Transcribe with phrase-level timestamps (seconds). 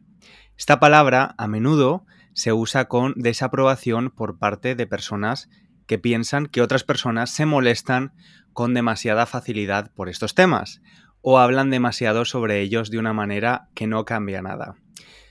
[0.56, 5.50] Esta palabra a menudo se usa con desaprobación por parte de personas
[5.88, 8.14] que piensan que otras personas se molestan
[8.54, 10.83] con demasiada facilidad por estos temas
[11.22, 14.76] o hablan demasiado sobre ellos de una manera que no cambia nada.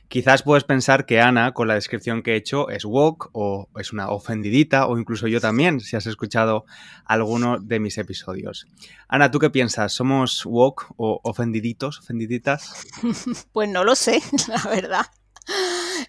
[0.08, 3.92] Quizás puedes pensar que Ana, con la descripción que he hecho, es woke o es
[3.92, 6.64] una ofendidita, o incluso yo también, si has escuchado
[7.04, 8.66] alguno de mis episodios.
[9.06, 9.92] Ana, ¿tú qué piensas?
[9.92, 12.72] ¿Somos woke o ofendiditos, ofendiditas?
[13.52, 15.06] Pues no lo sé, la verdad.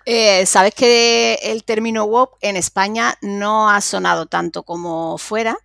[0.06, 5.58] Eh, Sabes que el término woke en España no ha sonado tanto como fuera.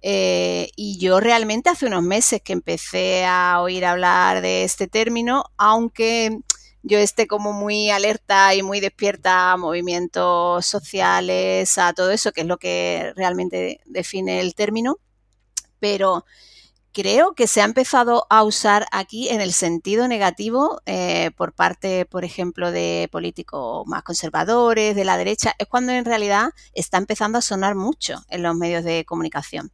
[0.00, 5.44] Eh, y yo realmente hace unos meses que empecé a oír hablar de este término,
[5.56, 6.38] aunque
[6.82, 12.42] yo esté como muy alerta y muy despierta a movimientos sociales, a todo eso, que
[12.42, 14.96] es lo que realmente define el término,
[15.80, 16.24] pero
[16.92, 22.06] creo que se ha empezado a usar aquí en el sentido negativo eh, por parte,
[22.06, 27.38] por ejemplo, de políticos más conservadores, de la derecha, es cuando en realidad está empezando
[27.38, 29.70] a sonar mucho en los medios de comunicación.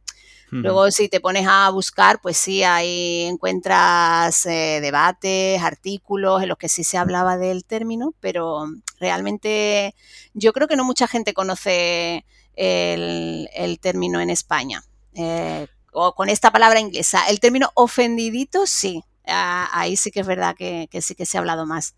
[0.61, 6.57] Luego, si te pones a buscar, pues sí, ahí encuentras eh, debates, artículos en los
[6.57, 8.65] que sí se hablaba del término, pero
[8.99, 9.95] realmente
[10.33, 14.83] yo creo que no mucha gente conoce el, término en España.
[15.13, 17.27] Eh, o con esta palabra inglesa.
[17.29, 19.03] El término ofendidito, sí.
[19.25, 21.95] ahí sí que es verdad que, sí que se ha hablado más.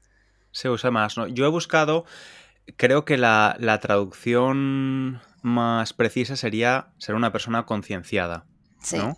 [0.51, 1.27] Se usa más, ¿no?
[1.27, 2.05] Yo he buscado,
[2.77, 8.45] creo que la, la traducción más precisa sería ser una persona concienciada,
[8.93, 9.17] ¿no?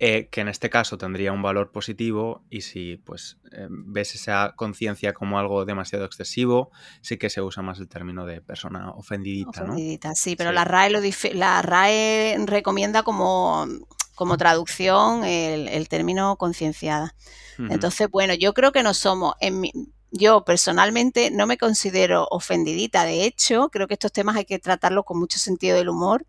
[0.00, 4.54] Eh, que en este caso tendría un valor positivo y si pues eh, ves esa
[4.54, 6.70] conciencia como algo demasiado excesivo,
[7.00, 10.90] sí que se usa más el término de persona ofendidita, ofendidita sí, pero La, RAE
[10.90, 11.00] lo
[11.32, 13.66] la RAE recomienda como,
[14.14, 17.16] como traducción el, término concienciada.
[17.58, 19.64] Entonces, bueno, yo creo que no somos, en
[20.10, 25.04] yo personalmente no me considero ofendidita, de hecho, creo que estos temas hay que tratarlos
[25.04, 26.26] con mucho sentido del humor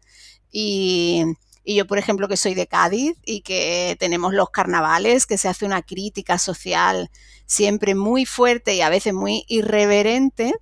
[0.51, 1.23] y,
[1.65, 5.65] yo, por ejemplo, que soy de Cádiz y que tenemos los carnavales, que se hace
[5.65, 7.09] una crítica social
[7.45, 10.53] siempre muy fuerte y a veces muy irreverente.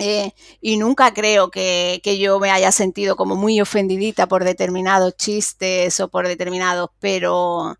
[0.00, 5.98] Eh, y nunca creo que, yo me haya sentido como muy ofendidita por determinados chistes
[5.98, 7.76] o por determinados, pero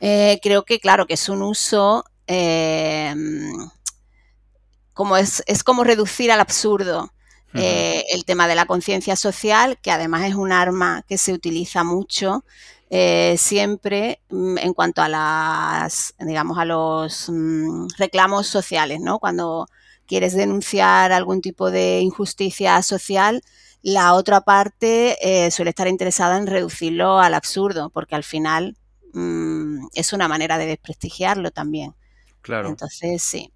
[0.00, 3.14] eh, creo que claro que es un uso eh,
[4.94, 7.12] como es, como reducir al absurdo
[7.54, 11.84] eh, el tema de la conciencia social, que además es un arma que se utiliza
[11.84, 12.44] mucho
[12.94, 19.18] eh, siempre mm, en cuanto a las, digamos, a los mm, reclamos sociales, ¿no?
[19.18, 19.66] Cuando
[20.06, 23.42] quieres denunciar algún tipo de injusticia social,
[23.80, 28.76] la otra parte eh, suele estar interesada en reducirlo al absurdo, porque al final
[29.14, 31.94] mm, es una manera de desprestigiarlo también.
[32.42, 32.68] Claro.
[32.68, 33.50] Entonces, sí.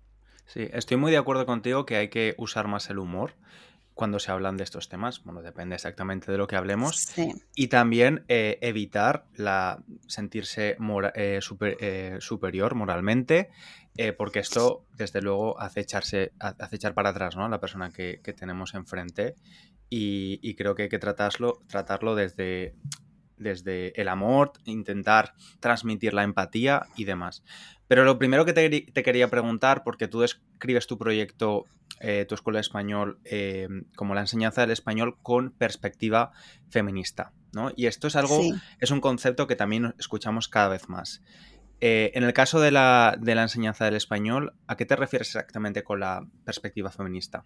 [0.46, 3.34] Sí, estoy muy de acuerdo contigo que hay que usar más el humor.
[3.94, 5.24] cuando se hablan de estos temas.
[5.24, 7.14] Bueno, depende exactamente de lo que hablemos.
[7.54, 10.76] Y también eh, evitar la, sentirse
[11.14, 11.40] eh,
[11.80, 13.48] eh, superior moralmente,
[14.18, 17.46] porque esto, desde luego, hace, echarse, hace echar para atrás ¿no?
[17.46, 19.34] a la persona que, tenemos enfrente.
[19.88, 22.74] Y, creo que hay que tratarlo, tratarlo desde,
[23.36, 27.42] desde el amor, intentar transmitir la empatía y demás.
[27.88, 31.66] Pero lo primero que te, quería preguntar, porque tú describes tu proyecto,
[32.00, 36.32] eh, tu escuela de español, eh, como la enseñanza del español con perspectiva
[36.68, 37.70] feminista, ¿no?
[37.76, 38.40] Y esto es algo,
[38.80, 41.22] es un concepto que también escuchamos cada vez más.
[41.80, 45.28] Eh, en el caso de la, de la enseñanza del español, ¿a qué te refieres
[45.28, 47.44] exactamente con la perspectiva feminista?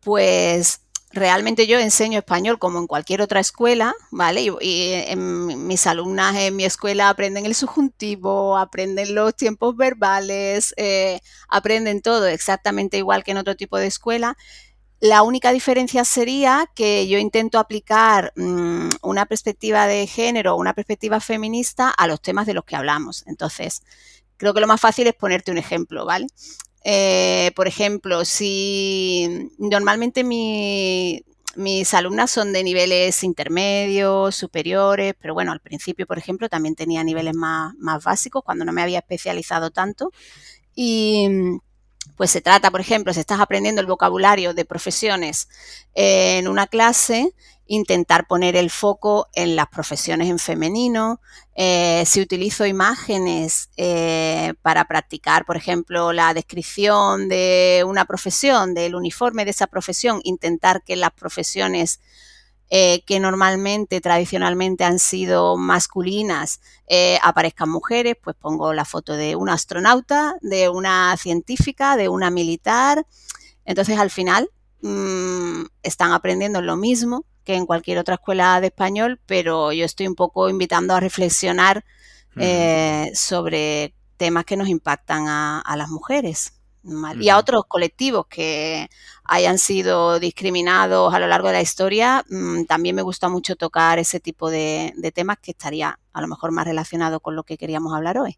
[0.00, 4.42] Pues realmente yo enseño español como en cualquier otra escuela, ¿vale?
[4.60, 12.00] Y, mis alumnas en mi escuela aprenden el subjuntivo, aprenden los tiempos verbales, eh, aprenden
[12.00, 14.36] todo exactamente igual que en otro tipo de escuela.
[15.00, 21.20] La única diferencia sería que yo intento aplicar mm, una perspectiva de género, una perspectiva
[21.20, 23.24] feminista a los temas de los que hablamos.
[23.26, 23.82] Entonces,
[24.36, 26.26] creo que lo más fácil es ponerte un ejemplo, ¿vale?
[26.84, 35.60] Eh, por ejemplo, si normalmente mis alumnas son de niveles intermedios, superiores, pero bueno, al
[35.60, 40.10] principio, por ejemplo, también tenía niveles más, más básicos cuando no me había especializado tanto.
[40.74, 41.28] Y
[42.20, 45.48] pues se trata, por ejemplo, si estás aprendiendo el vocabulario de profesiones
[45.94, 47.34] en una clase,
[47.66, 51.22] intentar poner el foco en las profesiones en femenino.
[51.54, 58.96] Eh, si utilizo imágenes eh, para practicar, por ejemplo, la descripción de una profesión, del
[58.96, 62.00] uniforme de esa profesión, intentar que las profesiones
[62.70, 66.60] eh, que normalmente, tradicionalmente han sido masculinas,
[67.22, 73.06] aparezcan mujeres, pues pongo la foto de una astronauta, de una científica, de una militar.
[73.64, 74.50] Entonces, al final,
[74.82, 80.06] mm, están aprendiendo lo mismo, que en cualquier otra escuela de español, pero yo estoy
[80.06, 81.84] un poco invitando a reflexionar
[82.36, 86.59] eh, sobre temas que nos impactan a, las mujeres.
[87.18, 88.88] Y a otros colectivos que
[89.24, 93.98] hayan sido discriminados a lo largo de la historia, mm, también me gusta mucho tocar
[93.98, 97.94] ese tipo de, temas que estaría a lo mejor más relacionado con lo que queríamos
[97.94, 98.36] hablar hoy.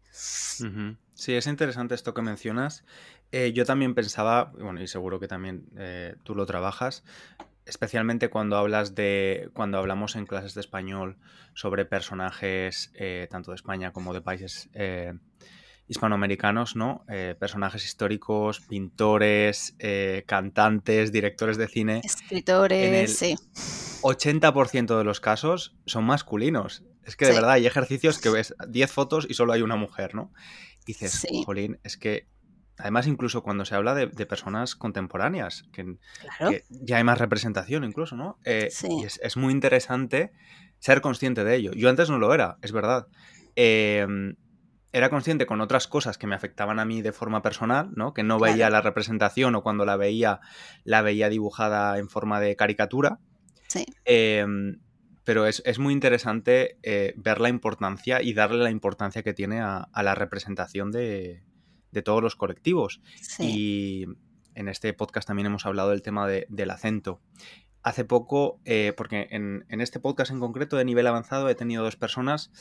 [1.15, 2.83] Sí, es interesante esto que mencionas.
[3.31, 7.03] Eh, yo también pensaba, bueno, y seguro que también eh, tú lo trabajas,
[7.65, 9.49] especialmente cuando hablas de.
[9.53, 11.17] cuando hablamos en clases de español
[11.53, 15.13] sobre personajes eh, tanto de España como de países eh,
[15.87, 17.05] hispanoamericanos, ¿no?
[17.09, 19.75] Eh, personajes históricos, pintores,
[20.25, 22.01] cantantes, directores de cine.
[22.03, 23.35] Escritores, sí.
[24.01, 26.83] 80% de los casos son masculinos.
[27.05, 30.15] Es que de verdad hay ejercicios que ves 10 fotos y solo hay una mujer,
[30.15, 30.31] ¿no?
[30.83, 32.27] Y dices, Jolín, es que
[32.77, 35.97] Además, incluso cuando se habla de, personas contemporáneas, que,
[36.69, 38.39] ya hay más representación incluso, ¿no?
[38.45, 40.31] Eh, y es, muy interesante
[40.79, 41.71] ser consciente de ello.
[41.73, 43.07] Yo antes no lo era, es verdad.
[43.55, 44.35] Em,
[44.93, 48.13] era consciente con otras cosas que me afectaban a mí de forma personal, ¿no?
[48.13, 50.39] Que no veía la representación o cuando la veía,
[50.85, 53.19] la veía dibujada en forma de caricatura.
[53.67, 53.85] Sí.
[54.05, 54.79] Em,
[55.25, 59.89] pero es, muy interesante eh, ver la importancia y darle la importancia que tiene a
[60.03, 61.43] la representación de,
[61.93, 63.01] de todos los colectivos.
[63.39, 64.05] Y
[64.55, 67.21] en este podcast también hemos hablado del tema del acento.
[67.83, 71.95] Hace poco, eh, porque en, este podcast en concreto de nivel avanzado he tenido dos
[71.95, 72.51] personas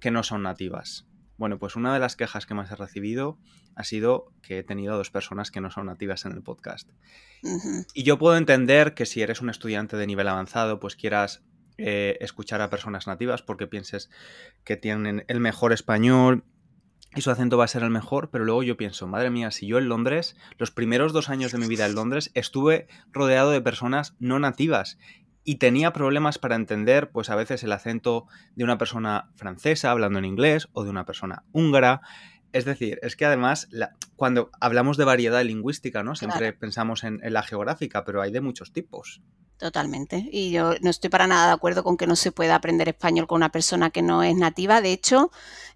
[0.00, 1.06] que no son nativas.
[1.36, 3.38] Bueno, pues una de las quejas que más he recibido
[3.74, 6.88] ha sido que he tenido dos personas que no son nativas en el podcast.
[7.94, 11.42] Y yo puedo entender que si eres un estudiante de nivel avanzado, pues quieras
[11.78, 14.10] eh, escuchar a personas nativas porque pienses
[14.64, 16.44] que tienen el mejor español
[17.14, 19.66] y su acento va a ser el mejor, pero luego yo pienso, madre mía, si
[19.66, 23.60] yo en Londres, los primeros dos años de mi vida en Londres, estuve rodeado de
[23.60, 24.98] personas no nativas
[25.46, 28.26] y tenía problemas para entender, pues a veces el acento
[28.56, 32.00] de una persona francesa hablando en inglés o de una persona húngara.
[32.52, 33.68] Es decir, es que además,
[34.16, 36.16] cuando hablamos de variedad lingüística, ¿no?
[36.16, 39.22] Siempre pensamos en, la geográfica, pero hay de muchos tipos.
[39.56, 40.28] Totalmente.
[40.32, 43.28] Y yo no estoy para nada de acuerdo con que no se pueda aprender español
[43.28, 44.80] con una persona que no es nativa.
[44.80, 45.30] De hecho,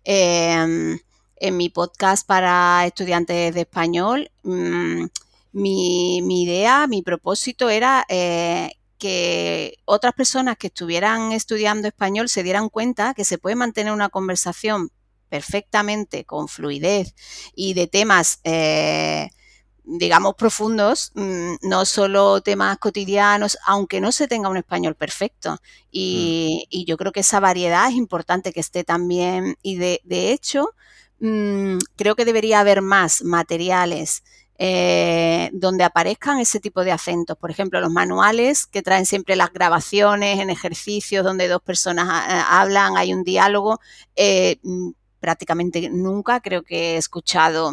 [0.05, 0.99] eh,
[1.37, 5.05] en mi podcast para estudiantes de español, mm,
[5.53, 12.69] mi, idea, mi propósito era eh, que otras personas que estuvieran estudiando español se dieran
[12.69, 14.93] cuenta que se puede mantener una conversación
[15.29, 17.15] perfectamente con fluidez
[17.55, 19.31] y de temas, eh,
[19.85, 25.59] digamos, profundos, mm, no solo temas cotidianos, aunque no se tenga un español perfecto.
[25.91, 26.85] Y, mm.
[26.87, 29.57] yo creo que esa variedad es importante que esté también.
[29.63, 30.75] Y de, de hecho,
[31.21, 34.25] Mm, creo que debería haber más materiales
[34.63, 37.35] eh, donde aparezcan ese tipo de acentos.
[37.39, 42.07] Por ejemplo, los manuales que traen siempre las grabaciones en ejercicios donde dos personas
[42.47, 43.81] hablan, hay un diálogo.
[44.17, 47.73] Eh, mm, prácticamente nunca creo que he escuchado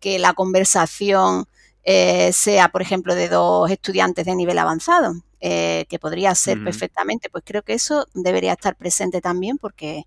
[0.00, 1.44] que la conversación
[1.84, 7.28] eh, sea, por ejemplo, de dos estudiantes de nivel avanzado, que podría ser perfectamente.
[7.28, 10.06] Pues creo que eso debería estar presente también porque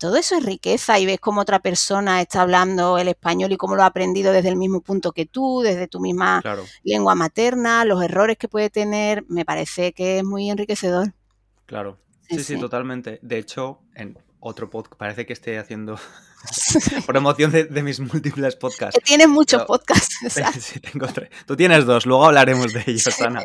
[0.00, 3.76] todo eso es riqueza y ves cómo otra persona está hablando el español y cómo
[3.76, 6.42] lo ha aprendido desde el mismo punto que tú, desde tu misma
[6.82, 11.12] lengua materna, los errores que puede tener, me parece que es muy enriquecedor.
[11.66, 11.98] Claro,
[12.30, 13.18] sí, sí, totalmente.
[13.20, 15.98] De hecho, en otro podcast, parece que esté haciendo
[17.06, 18.98] promoción de, de, mis múltiples podcasts.
[18.98, 20.16] Que tienes muchos podcasts.
[20.60, 21.30] Sí, tengo tres.
[21.46, 23.42] Tú tienes dos, luego hablaremos de ellos, Ana.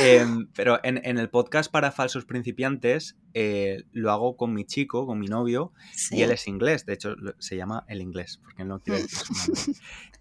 [0.00, 5.18] Em, pero en, el podcast para falsos principiantes eh, lo hago con mi chico, con
[5.18, 5.72] mi novio,
[6.10, 6.84] y él es inglés.
[6.84, 9.74] De hecho, se llama el inglés, porque él no quiere decir su nombre.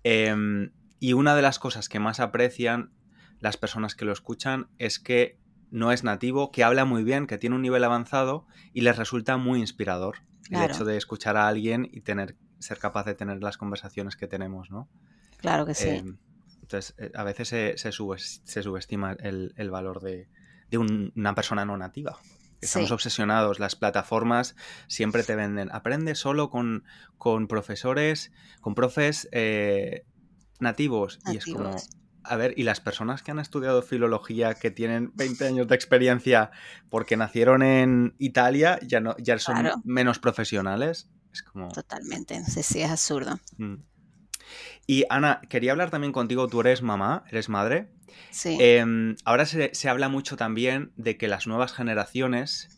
[0.03, 2.91] Em, y una de las cosas que más aprecian
[3.39, 5.37] las personas que lo escuchan es que
[5.71, 9.37] no es nativo, que habla muy bien, que tiene un nivel avanzado y les resulta
[9.37, 10.17] muy inspirador
[10.49, 14.27] el hecho de escuchar a alguien y tener, ser capaz de tener las conversaciones que
[14.27, 14.87] tenemos, ¿no?
[15.37, 15.89] Claro que sí.
[15.89, 16.17] Em,
[16.61, 20.27] entonces, eh, a veces se, se, subestima el, valor de,
[20.77, 22.17] una persona no nativa.
[22.59, 23.59] Estamos obsesionados.
[23.59, 24.55] Las plataformas
[24.87, 25.69] siempre te venden.
[25.71, 26.83] Aprende solo con,
[27.17, 28.31] con profesores,
[28.61, 30.05] con profes eh,
[30.59, 31.19] nativos.
[31.31, 31.75] Y es como,
[32.27, 36.51] a ver, ¿y las personas que han estudiado filología, que tienen 20 años de experiencia
[36.89, 41.09] porque nacieron en Italia, ya, no, ya son menos profesionales?
[41.31, 41.69] Es como...
[41.69, 43.39] Totalmente, sí, sí, es absurdo.
[43.57, 43.75] Mm.
[44.85, 47.89] Y Ana, quería hablar también contigo, tú eres mamá, eres madre.
[48.31, 48.57] Sí.
[48.59, 52.69] Em, ahora se, habla mucho también de que las nuevas generaciones,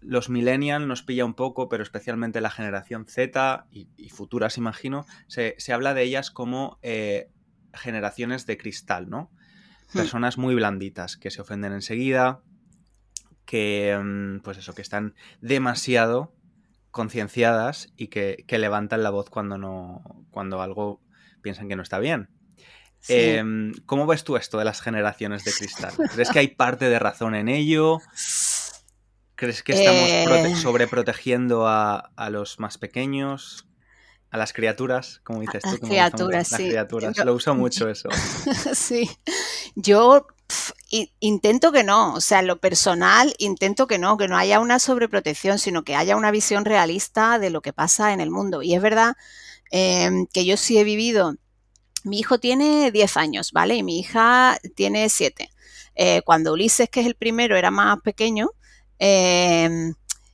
[0.00, 5.54] los millennials nos pilla un poco, pero especialmente la generación Z y, futuras, imagino, se,
[5.72, 7.30] habla de ellas como eh,
[7.74, 9.30] generaciones de cristal, ¿no?
[9.92, 9.98] Hmm.
[9.98, 12.40] Personas muy blanditas, que se ofenden enseguida,
[13.44, 16.32] que, mm, pues eso, que están demasiado
[16.90, 21.00] concienciadas y que, levantan la voz cuando no, cuando algo
[21.42, 22.28] piensan que no está bien.
[23.08, 25.94] Em, ¿Cómo ves tú esto de las generaciones de cristal?
[26.12, 27.98] ¿Crees que hay parte de razón en ello?
[29.36, 30.54] ¿Crees que estamos eh.
[30.56, 33.66] sobreprotegiendo a, a los más pequeños?
[34.30, 35.70] A las criaturas, como dices tú.
[35.70, 36.52] Las criaturas, sí.
[36.52, 38.08] Las criaturas, lo uso mucho eso.
[38.74, 39.10] sí,
[39.74, 40.26] yo
[41.20, 45.58] intento que no, o sea, lo personal intento que no, que no haya una sobreprotección,
[45.58, 48.62] sino que haya una visión realista de lo que pasa en el mundo.
[48.62, 49.14] Y es verdad
[49.70, 51.34] em, que yo sí he vivido,
[52.04, 53.76] mi hijo tiene 10 años, ¿vale?
[53.76, 55.50] Y mi hija tiene 7.
[55.94, 58.50] Eh, cuando Ulises, que es el primero, era más pequeño,
[58.98, 59.92] eh,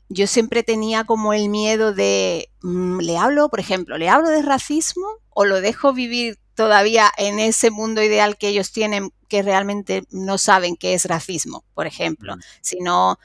[0.09, 4.43] yo siempre tenía como el miedo de, mm, le hablo, por ejemplo, le hablo de
[4.43, 10.05] racismo o lo dejo vivir todavía en ese mundo ideal que ellos tienen que realmente
[10.11, 12.35] no saben qué es racismo, por ejemplo.
[12.61, 13.19] Si no,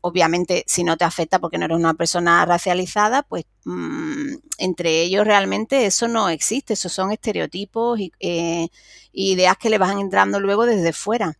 [0.00, 5.26] obviamente, si no te afecta porque no eres una persona racializada, pues mm, entre ellos
[5.26, 8.68] realmente eso no existe, esos son estereotipos y eh,
[9.12, 11.38] ideas que le van entrando luego desde fuera.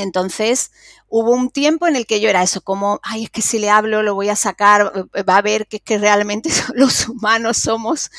[0.00, 0.72] Entonces,
[1.08, 3.70] hubo un tiempo en el que yo era eso, como, ay, es que si le
[3.70, 7.58] hablo lo voy a sacar, eh, va a ver que es que realmente los humanos
[7.58, 8.10] somos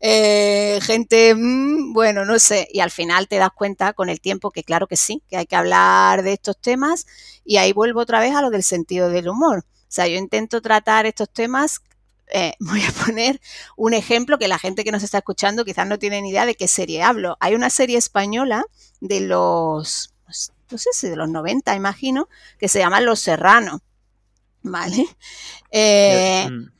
[0.00, 4.50] eh, gente, mm, bueno, no sé, y al final te das cuenta con el tiempo
[4.50, 7.06] que claro que sí, que hay que hablar de estos temas
[7.44, 9.64] y ahí vuelvo otra vez a lo del sentido del humor.
[9.66, 11.80] O sea, yo intento tratar estos temas
[12.32, 13.40] eh, voy a poner
[13.76, 16.54] un ejemplo que la gente que nos está escuchando quizás no tiene ni idea de
[16.54, 17.36] qué serie hablo.
[17.40, 18.64] Hay una serie española
[19.00, 20.13] de los
[20.70, 22.28] no sé si de los 90, imagino,
[22.58, 23.80] que se llama Los Serranos.
[24.62, 25.06] ¿Vale?
[25.76, 26.74] Eh, mm.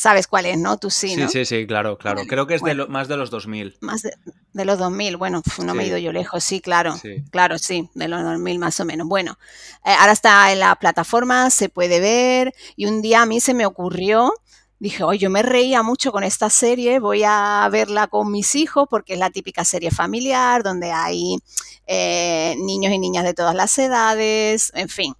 [0.00, 0.78] ¿Sabes cuál es, no?
[0.78, 1.28] Tú sí, ¿no?
[1.28, 2.22] Sí, sí, sí, claro, claro.
[2.26, 3.76] Creo que es de más de los 2000.
[3.80, 6.94] Más de, los 2000, bueno, no me he ido yo lejos, sí, claro.
[7.30, 9.06] Claro, sí, de los 2000 más o menos.
[9.06, 9.36] Bueno,
[9.84, 13.52] eh, ahora está en la plataforma, se puede ver, y un día a mí se
[13.52, 14.32] me ocurrió
[14.80, 18.88] dije, oye, yo me reía mucho con esta serie, voy a verla con mis hijos
[18.90, 21.38] porque es la típica serie familiar donde hay
[21.86, 25.14] eh, niños y niñas de todas las edades, en fin.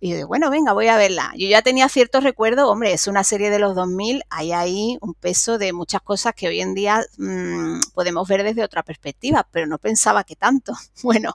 [0.00, 1.32] Y yo, bueno, venga, voy a verla.
[1.36, 5.14] Yo ya tenía ciertos recuerdos, hombre, es una serie de los 2000, hay ahí un
[5.14, 9.66] peso de muchas cosas que hoy en día mm, podemos ver desde otra perspectiva, pero
[9.66, 10.74] no pensaba que tanto.
[11.02, 11.32] Bueno,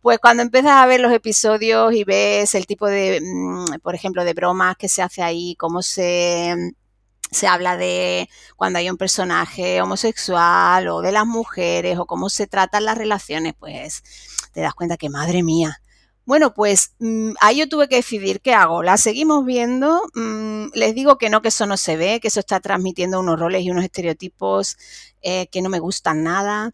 [0.00, 4.24] pues cuando empiezas a ver los episodios y ves el tipo de, mm, por ejemplo,
[4.24, 6.74] de bromas que se hace ahí, cómo se
[7.30, 12.46] se habla de cuando hay un personaje homosexual o de las mujeres o cómo se
[12.46, 14.02] tratan las relaciones, pues
[14.52, 15.80] te das cuenta que madre mía.
[16.26, 18.82] Bueno, pues mm, ahí yo tuve que decidir qué hago.
[18.82, 20.02] ¿La seguimos viendo?
[20.14, 23.38] Mm, les digo que no, que eso no se ve, que eso está transmitiendo unos
[23.38, 24.76] roles y unos estereotipos
[25.22, 26.72] eh, que no me gustan nada.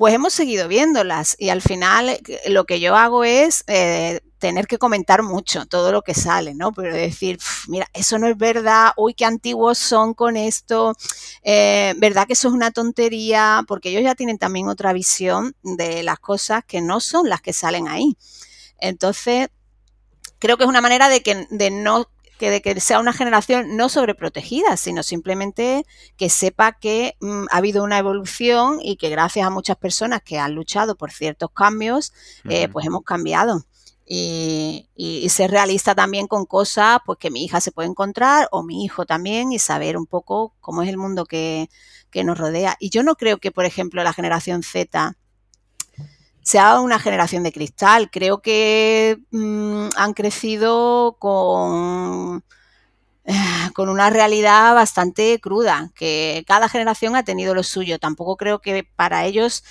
[0.00, 4.66] Pues hemos seguido viéndolas y al final eh, lo que yo hago es eh, tener
[4.66, 6.72] que comentar mucho todo lo que sale, ¿no?
[6.72, 7.38] Pero decir,
[7.68, 10.96] mira, eso no es verdad, uy, qué antiguos son con esto,
[11.42, 16.02] eh, verdad que eso es una tontería, porque ellos ya tienen también otra visión de
[16.02, 18.16] las cosas que no son las que salen ahí.
[18.78, 19.50] Entonces,
[20.38, 22.08] creo que es una manera de que de no
[22.40, 25.84] que de que sea una generación no sobreprotegida, sino simplemente
[26.16, 30.38] que sepa que mm, ha habido una evolución y que gracias a muchas personas que
[30.38, 32.14] han luchado por ciertos cambios,
[32.48, 33.66] eh, pues hemos cambiado.
[34.06, 34.88] Y,
[35.28, 39.06] ser realista también con cosas pues que mi hija se puede encontrar o mi hijo
[39.06, 41.68] también y saber un poco cómo es el mundo que,
[42.10, 42.76] que nos rodea.
[42.80, 45.16] Y yo no creo que, por ejemplo, la generación Z
[46.42, 48.10] sea una generación de cristal.
[48.10, 52.44] Creo que mm, han crecido con,
[53.74, 57.98] con una realidad bastante cruda, que cada generación ha tenido lo suyo.
[57.98, 59.64] Tampoco creo que para ellos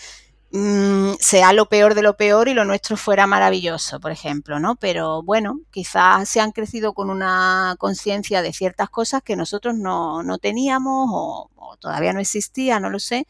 [0.52, 4.76] mm, sea lo peor de lo peor y lo nuestro fuera maravilloso, por ejemplo, ¿no?
[4.76, 10.24] Pero bueno, quizás se han crecido con una conciencia de ciertas cosas que nosotros no,
[10.42, 13.28] teníamos o, o todavía no existía, no lo sé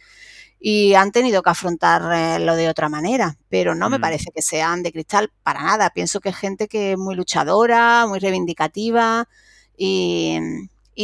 [0.59, 4.01] y han tenido que afrontarlo eh, de otra manera, pero no me mm.
[4.01, 5.89] parece que sean de cristal para nada.
[5.91, 9.27] Pienso que es gente que es muy luchadora, muy reivindicativa
[9.77, 10.37] y,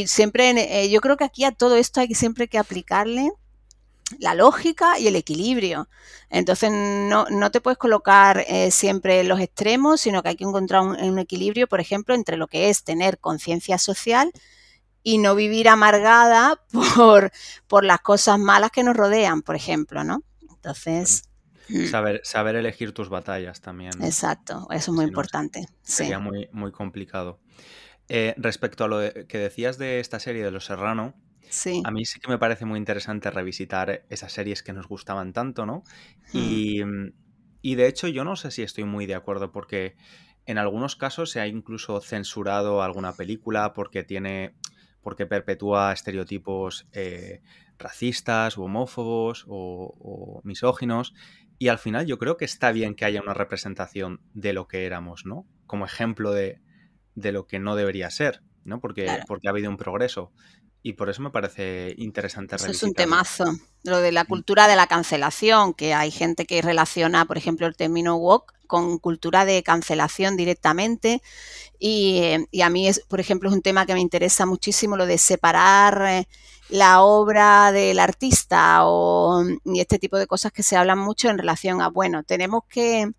[0.07, 3.31] siempre, eh, yo creo que aquí a todo esto hay siempre que aplicarle
[4.19, 5.87] la lógica y el equilibrio.
[6.29, 10.43] Entonces no, no te puedes colocar eh, siempre en los extremos, sino que hay que
[10.43, 14.33] encontrar un equilibrio, por ejemplo, entre lo que es tener conciencia social
[15.05, 16.59] y no vivir amargada
[16.95, 17.31] por,
[17.67, 20.23] por las cosas malas que nos rodean, por ejemplo, ¿no?
[20.41, 21.29] Entonces...
[21.69, 21.85] Mm.
[21.85, 23.91] Saber, saber elegir tus batallas también.
[24.03, 25.67] Exacto, eso es muy importante.
[25.81, 27.39] Sería muy, muy complicado.
[28.07, 31.15] Eh, respecto a lo que decías de esta serie de Los Serrano,
[31.49, 31.81] sí.
[31.83, 35.65] a mí sí que me parece muy interesante revisitar esas series que nos gustaban tanto,
[35.65, 35.83] ¿no?
[36.33, 36.37] Hmm.
[36.37, 36.81] Y,
[37.63, 39.95] y de hecho yo no sé si estoy muy de acuerdo porque
[40.45, 44.53] en algunos casos se ha incluso censurado alguna película porque tiene
[45.05, 47.43] porque perpetúa estereotipos eh,
[47.77, 51.13] racistas homófobos o, misóginos.
[51.59, 54.87] Y al final yo creo que está bien que haya una representación de lo que
[54.87, 55.45] éramos, ¿no?
[55.67, 56.59] Como ejemplo de,
[57.13, 58.79] lo que no debería ser, ¿no?
[58.79, 60.33] Porque, porque ha habido un progreso.
[60.81, 63.45] Y por eso me parece interesante Eso es un temazo.
[63.83, 64.27] Lo de la mm.
[64.27, 68.99] cultura de la cancelación, que hay gente que relaciona, por ejemplo, el término woke con
[68.99, 71.21] cultura de cancelación directamente.
[71.79, 72.21] Y,
[72.63, 76.05] a mí, es, por ejemplo, es un tema que me interesa muchísimo, lo de separar
[76.07, 76.27] eh,
[76.69, 81.37] la obra del artista o, y este tipo de cosas que se hablan mucho en
[81.37, 83.11] relación a, bueno, tenemos que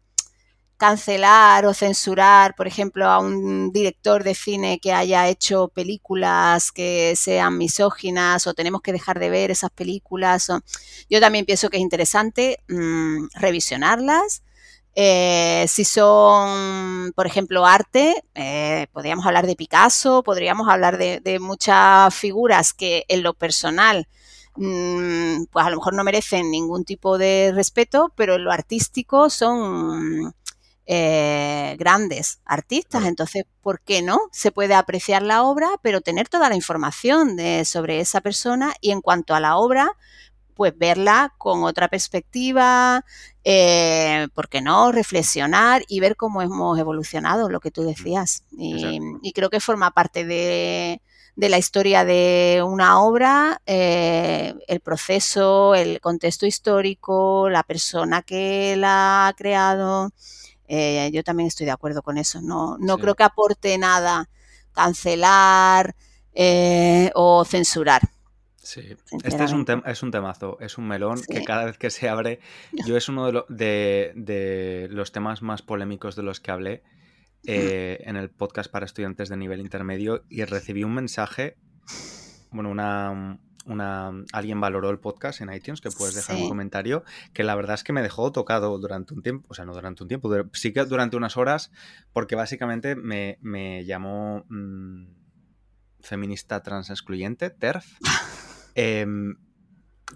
[0.76, 7.14] cancelar o censurar, por ejemplo, a un director de cine que haya hecho películas que
[7.16, 10.48] sean misóginas o tenemos que dejar de ver esas películas.
[11.08, 14.42] Yo también pienso que es interesante mm, revisionarlas
[14.98, 22.14] eh, si son, por ejemplo, arte, eh, podríamos hablar de Picasso, podríamos hablar de, muchas
[22.14, 24.08] figuras que en lo personal,
[24.56, 29.28] mm, pues a lo mejor no merecen ningún tipo de respeto, pero en lo artístico
[29.28, 30.34] son
[30.86, 33.04] eh, grandes artistas.
[33.04, 34.18] Entonces, ¿por qué no?
[34.32, 38.92] Se puede apreciar la obra, pero tener toda la información de, sobre esa persona y
[38.92, 39.90] en cuanto a la obra,
[40.56, 43.04] pues verla con otra perspectiva,
[43.44, 44.90] eh, ¿por qué no?
[44.90, 48.42] Reflexionar y ver cómo hemos evolucionado, lo que tú decías.
[48.50, 51.02] Y, creo que forma parte de,
[51.36, 59.28] la historia de una obra, eh, el proceso, el contexto histórico, la persona que la
[59.28, 60.10] ha creado.
[60.68, 62.40] Eh, yo también estoy de acuerdo con eso.
[62.40, 64.30] No, no creo que aporte nada
[64.72, 65.94] cancelar
[67.14, 68.15] o censurar.
[68.66, 72.08] Sí, este es un, es un temazo, es un melón que cada vez que se
[72.08, 72.40] abre,
[72.84, 76.82] yo es uno de, los temas más polémicos de los que hablé
[77.46, 81.56] eh, en el podcast para estudiantes de nivel intermedio y recibí un mensaje,
[82.50, 87.44] bueno, una, una, alguien valoró el podcast en iTunes, que puedes dejar un comentario, que
[87.44, 90.08] la verdad es que me dejó tocado durante un tiempo, o sea, no durante un
[90.08, 91.70] tiempo, sí que durante unas horas,
[92.12, 95.06] porque básicamente me, llamó mm,
[96.00, 97.86] feminista trans excluyente, TERF.
[98.76, 99.36] Em,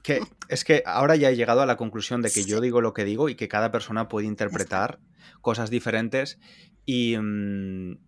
[0.03, 2.92] que es que ahora ya he llegado a la conclusión de que yo digo lo
[2.92, 5.01] que digo y que cada persona puede interpretar
[5.40, 6.38] cosas diferentes
[6.85, 7.99] y, mm,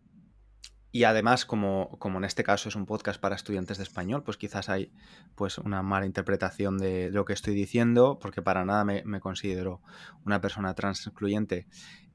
[0.93, 4.37] y además como, como, en este caso es un podcast para estudiantes de español, pues
[4.37, 4.93] quizás hay
[5.35, 9.81] pues una mala interpretación de lo que estoy diciendo porque para nada me, considero
[10.25, 11.67] una persona trans excluyente.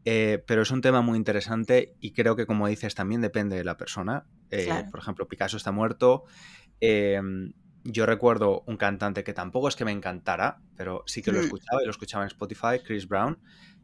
[0.06, 3.64] Eh, pero es un tema muy interesante y creo que como dices también depende de
[3.64, 4.26] la persona.
[4.52, 6.24] Eh, por ejemplo, Picasso está muerto.
[6.80, 7.54] Em,
[7.90, 11.44] yo recuerdo un cantante que tampoco es que me encantara, pero sí que lo Mm.
[11.44, 13.40] escuchaba y lo escuchaba en Spotify, Chris Brown,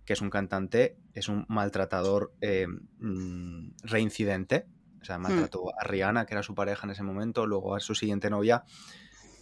[0.06, 2.68] que es un cantante, es un maltratador eh,
[3.00, 4.68] mm, reincidente.
[5.02, 7.94] O sea, maltrató a Rihanna, que era su pareja en ese momento, luego a su
[7.96, 8.64] siguiente novia.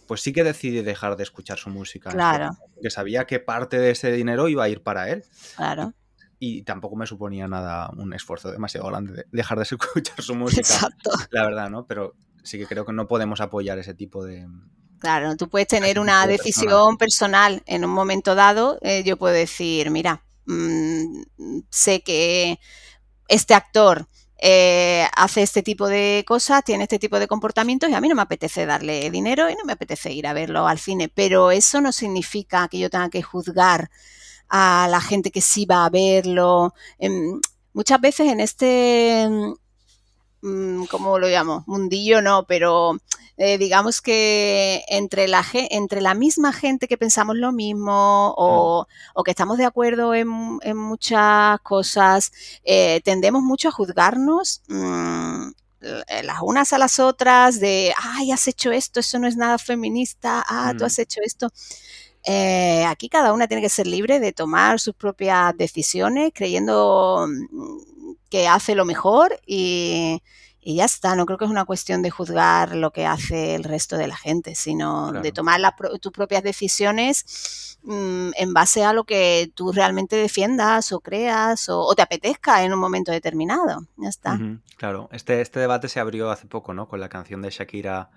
[0.08, 2.10] Pues sí que decidí dejar de escuchar su música.
[2.10, 2.50] Claro.
[2.74, 5.24] Porque sabía que parte de ese dinero iba a ir para él.
[5.56, 5.94] Claro.
[6.40, 10.60] Y tampoco me suponía nada, un esfuerzo demasiado grande de dejar de escuchar su música.
[10.60, 11.10] Exacto.
[11.30, 11.86] La verdad, ¿no?
[11.86, 14.46] Pero sí que creo que no podemos apoyar ese tipo de,
[15.02, 18.78] Claro, tú puedes tener una de decisión personal en un momento dado.
[18.82, 21.22] eh, yo puedo decir, mira, mm,
[21.70, 22.60] sé que
[23.26, 24.06] este actor
[24.38, 28.14] eh, hace este tipo de cosas, tiene este tipo de comportamientos y a mí no
[28.14, 31.80] me apetece darle dinero y no me apetece ir a verlo al cine, pero eso
[31.80, 33.90] no significa que yo tenga que juzgar
[34.48, 36.74] a la gente que sí va a verlo.
[36.98, 37.40] Em,
[37.72, 39.28] muchas veces en este,
[40.90, 41.64] ¿cómo lo llamo?
[41.66, 42.98] Mundillo no, pero
[43.36, 49.24] eh, digamos que entre la, entre la misma gente que pensamos lo mismo o, o
[49.24, 52.32] que estamos de acuerdo en, en muchas cosas,
[52.64, 55.48] eh, tendemos mucho a juzgarnos mm,
[55.82, 59.58] eh, las unas a las otras de, ay, has hecho esto, eso no es nada
[59.58, 60.86] feminista, ah, tú Mm.
[60.86, 61.48] has hecho esto.
[62.24, 67.78] Eh, aquí cada una tiene que ser libre de tomar sus propias decisiones, creyendo mm,
[68.32, 70.22] que hace lo mejor y,
[70.58, 71.14] y ya está.
[71.14, 74.16] No creo que es una cuestión de juzgar lo que hace el resto de la
[74.16, 75.60] gente, sino de tomar
[76.00, 81.80] tus propias decisiones mm, en base a lo que tú realmente defiendas o creas o,
[81.80, 83.86] o te apetezca en un momento determinado.
[83.98, 84.40] Ya está.
[84.78, 86.88] Claro, este, este debate se abrió hace poco, ¿no?
[86.88, 88.08] Con la canción de Shakira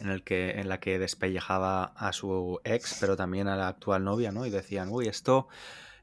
[0.00, 4.02] en, el que, en la que despellejaba a su ex, pero también a la actual
[4.02, 4.44] novia, ¿no?
[4.44, 5.46] Y decían, uy, esto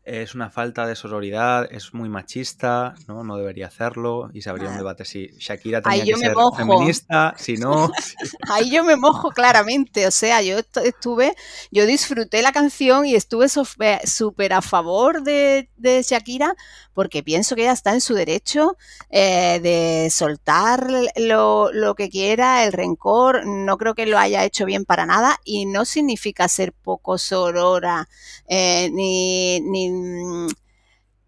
[0.10, 3.24] es una falta de sororidad, es muy machista, ¿no?
[3.24, 4.30] No debería hacerlo.
[4.34, 4.78] Y se un Ah.
[4.78, 6.56] debate si Shakira tenía que ser mojo.
[6.58, 7.92] feminista, si no.
[8.52, 11.36] Ahí yo me mojo claramente, o sea, yo estu- estuve,
[11.72, 16.56] yo disfruté la canción y estuve sofe- súper a favor de, de Shakira
[16.94, 18.76] porque pienso que ella está en su derecho
[19.10, 24.66] eh, de soltar lo, lo que quiera, el rencor, no creo que lo haya hecho
[24.66, 28.10] bien para nada y no significa ser poco sorora,
[28.50, 29.90] eh, ni, ni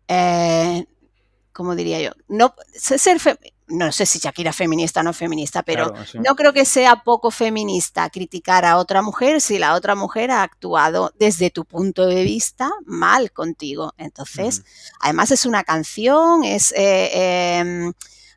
[0.08, 0.86] eh,
[1.54, 2.12] ¿cómo diría yo?
[2.28, 3.20] No, ser
[3.72, 7.32] no sé si Shakira feminista o no feminista, pero Claro, no creo que sea poco
[7.32, 12.24] feminista criticar a otra mujer si la otra mujer ha actuado desde tu punto de
[12.24, 13.94] vista mal contigo.
[13.98, 14.64] Entonces,
[15.00, 17.94] además es una canción, es eh, em,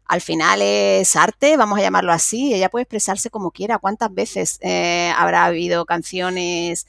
[0.07, 2.55] al final es arte, vamos a llamarlo así.
[2.55, 3.79] Ella puede expresarse como quiera.
[3.79, 6.87] ¿Cuántas veces eh, habrá habido canciones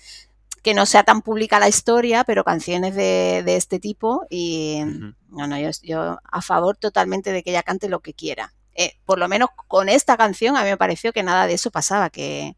[0.65, 4.25] que no sea tan pública la historia, pero canciones de, de este tipo?
[4.31, 5.13] Y Ujú.
[5.29, 8.53] no, no, yo, yo a favor totalmente de que ella cante lo que quiera.
[8.73, 11.69] Eh, por lo menos con esta canción a mí me pareció que nada de eso
[11.71, 12.55] pasaba, que,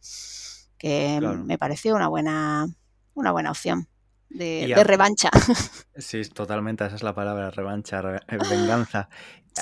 [0.78, 1.43] que Claro.
[1.43, 2.67] me pareció una buena,
[3.13, 3.88] una buena opción
[4.30, 5.30] de, de revancha.
[5.98, 8.38] Sí, totalmente, esa es la palabra, revancha, re- eh,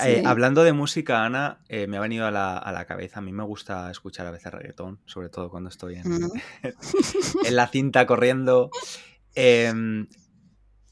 [0.04, 3.22] Eh, hablando de música, Ana, eh, me ha venido a la, a la cabeza, a
[3.22, 6.04] mí me gusta escuchar a veces reggaetón, sobre todo cuando estoy en,
[7.44, 8.70] en la cinta corriendo.
[9.34, 10.08] Em,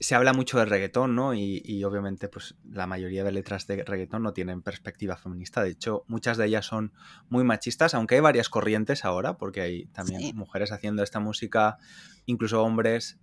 [0.01, 1.33] se habla mucho de reggaetón, ¿no?
[1.35, 5.63] Y, y obviamente, pues la mayoría de letras de reggaetón no tienen perspectiva feminista.
[5.63, 6.93] De hecho, muchas de ellas son
[7.29, 10.33] muy machistas, aunque hay varias corrientes ahora, porque hay también Sí.
[10.35, 11.79] mujeres haciendo esta música,
[12.27, 13.19] incluso hombres.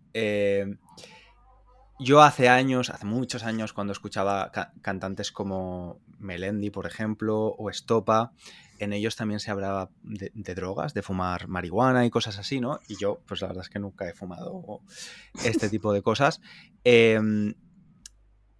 [2.03, 7.69] Yo hace años, hace muchos años, cuando escuchaba ca- cantantes como Melendi, por ejemplo, o
[7.69, 8.31] Estopa,
[8.79, 12.79] en ellos también se hablaba de, drogas, de fumar marihuana y cosas así, ¿no?
[12.87, 14.81] Y yo, pues la verdad es que nunca he fumado
[15.45, 16.41] este tipo de cosas.
[16.83, 17.19] Eh,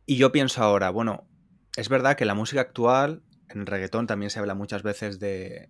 [0.05, 1.27] y yo pienso ahora, bueno,
[1.75, 5.69] es verdad que la música actual, en reggaetón también se habla muchas veces de,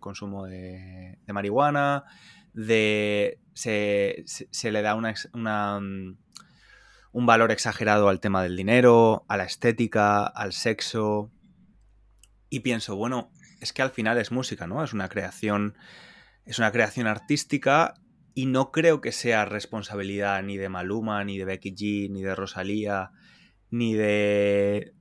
[0.00, 2.04] consumo de, de marihuana,
[2.52, 5.14] de se, se- le da una,
[5.80, 6.16] mm,
[7.18, 11.32] un valor exagerado al tema del dinero, a la estética, al sexo.
[12.48, 14.84] Y pienso, bueno, es que al final es música, ¿no?
[14.84, 15.76] Es una creación,
[16.46, 17.94] es una creación artística
[18.34, 22.36] y no creo que sea responsabilidad ni de Maluma, ni de Becky G, ni de
[22.36, 23.10] Rosalía,
[23.68, 24.94] ni de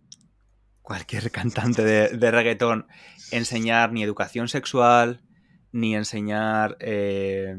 [0.82, 2.88] cualquier cantante de, de reggaetón
[3.30, 5.22] enseñar ni educación sexual,
[5.72, 7.58] ni enseñar eh,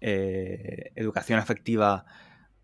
[0.00, 2.06] eh, educación afectiva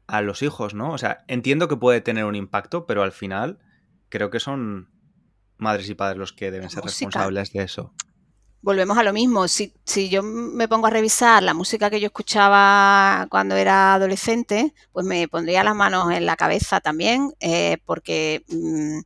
[0.06, 0.92] a los hijos, ¿no?
[0.92, 3.58] O sea, entiendo que puede tener un impacto, pero al final
[4.08, 4.90] creo que son
[5.56, 7.06] madres y padres los que deben La ser música.
[7.06, 7.92] responsables de eso.
[8.60, 9.46] Volvemos a lo mismo.
[9.46, 14.72] Si, si yo me pongo a revisar la música que yo escuchaba cuando era adolescente,
[14.92, 19.00] pues me pondría las manos en la cabeza también, eh, porque mm,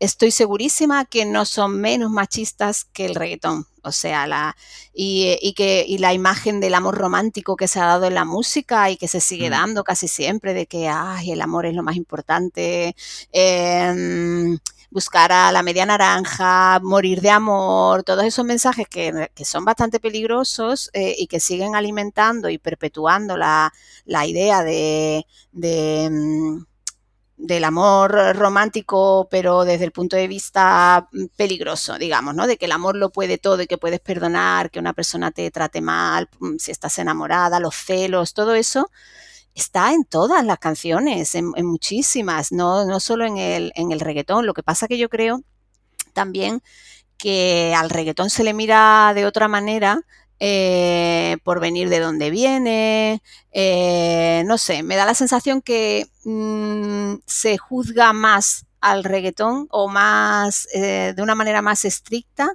[0.00, 3.66] estoy segurísima que no son menos machistas que el reggaetón.
[3.82, 4.56] O sea, la,
[4.92, 8.90] y, que, y la imagen del amor romántico que se ha dado en la música
[8.90, 9.52] y que se sigue mm.
[9.52, 12.96] dando casi siempre, de que ay, el amor es lo más importante,
[13.30, 14.58] em,
[14.90, 20.90] buscar a la media naranja, morir de amor, todos esos mensajes que, son bastante peligrosos
[20.92, 23.72] eh, y que siguen alimentando y perpetuando la,
[24.26, 26.64] idea de, de mm,
[27.36, 32.46] del amor romántico, pero desde el punto de vista mm, peligroso, digamos, ¿no?
[32.46, 35.50] De que el amor lo puede todo y que puedes perdonar, que una persona te
[35.50, 38.90] trate mal, mm, si estás enamorada, los celos, todo eso
[39.54, 44.46] está en todas las canciones, en, muchísimas, no, no solo en el, en el reggaetón.
[44.46, 45.42] Lo que pasa que yo creo
[46.12, 46.62] también
[47.16, 50.02] que al reggaetón se le mira de otra manera
[50.38, 53.22] eh, por venir de donde viene,
[53.52, 59.88] eh, no sé, me da la sensación que mm, se juzga más al reggaetón o
[59.88, 62.50] más, eh, de una manera más estricta,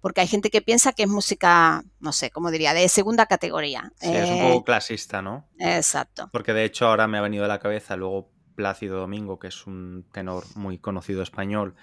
[0.00, 3.92] porque hay gente que piensa que es música, no sé, como diría, de segunda categoría.
[4.00, 5.46] Sí, es un poco clasista, ¿no?
[5.58, 6.30] Exacto.
[6.32, 9.66] Porque de hecho ahora me ha venido a la cabeza luego Plácido Domingo, que es
[9.66, 11.74] un tenor muy conocido español,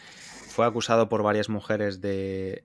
[0.48, 2.64] fue acusado por varias mujeres de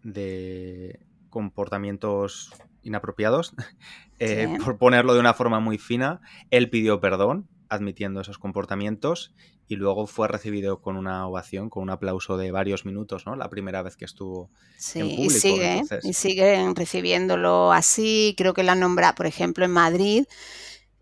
[1.39, 3.55] comportamientos inapropiados,
[4.19, 6.21] eh, por ponerlo de una forma muy fina.
[6.51, 9.35] Él pidió perdón admitiendo esos comportamientos
[9.69, 13.37] y luego fue recibido con una ovación, con un aplauso de varios minutos, ¿no?
[13.37, 14.51] La primera vez que estuvo
[14.97, 15.23] en público.
[15.23, 18.35] Y sigue, y siguen recibiéndolo así.
[18.37, 20.25] Creo que la nombra, por ejemplo, en Madrid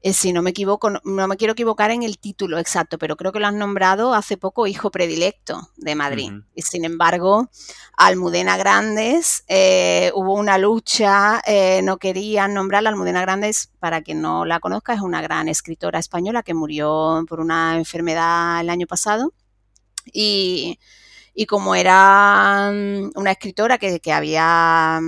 [0.06, 3.32] eh, si no me equivoco, no, me quiero equivocar en el título exacto, pero creo
[3.32, 6.30] que lo han nombrado hace poco hijo predilecto de Madrid.
[6.54, 7.50] Y sin embargo,
[7.96, 14.20] Almudena Grandes, eh, hubo una lucha, eh, no querían nombrar a Almudena Grandes, para quien
[14.20, 18.86] no la conozca, es una gran escritora española que murió por una enfermedad el año
[18.86, 19.32] pasado.
[20.12, 20.78] Y,
[21.48, 25.00] como era mm, una escritora que, que había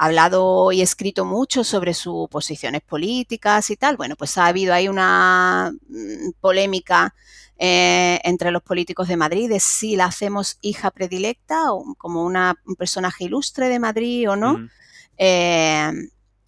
[0.00, 3.98] hablado y escrito mucho sobre sus posiciones políticas y tal.
[3.98, 7.14] Bueno, pues ha habido ahí una mm, polémica
[7.58, 12.54] eh, entre los políticos de Madrid de si la hacemos hija predilecta o como una,
[12.64, 14.70] un personaje ilustre de Madrid o no.
[15.18, 15.92] Eh,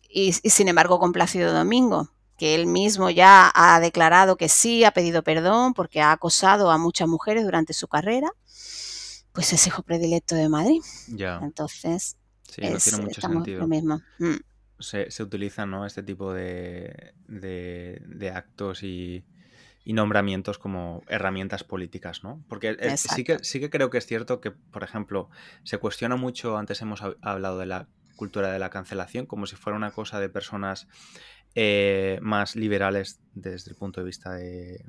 [0.08, 4.92] y, sin embargo, con Plácido Domingo, que él mismo ya ha declarado que sí, ha
[4.92, 8.30] pedido perdón porque ha acosado a muchas mujeres durante su carrera,
[9.32, 10.80] pues es hijo predilecto de Madrid.
[11.08, 11.38] Ya.
[11.42, 12.16] Entonces,
[12.52, 13.66] Sí, no tiene mucho sentido.
[13.66, 14.02] mismo.
[14.18, 14.34] Mm.
[14.78, 15.86] Se, se, utilizan ¿no?
[15.86, 19.24] este tipo de, de, actos y,
[19.86, 22.44] nombramientos como herramientas políticas, ¿no?
[22.48, 25.30] Porque sí, que, sí que creo que es cierto que, por ejemplo,
[25.62, 29.76] se cuestiona mucho, antes hemos hablado de la cultura de la cancelación, como si fuera
[29.76, 30.88] una cosa de personas
[31.54, 34.84] eh, más liberales desde el punto de vista de,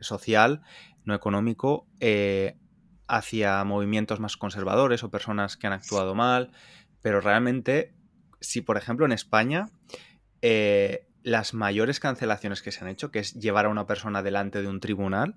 [0.00, 0.62] social,
[1.04, 2.56] no económico, eh,
[3.06, 6.52] hacia movimientos más conservadores o personas que han actuado mal,
[7.06, 7.94] pero realmente,
[8.40, 9.70] si por ejemplo en España,
[10.42, 14.60] eh, las mayores cancelaciones que se han hecho, que es llevar a una persona delante
[14.60, 15.36] de un tribunal,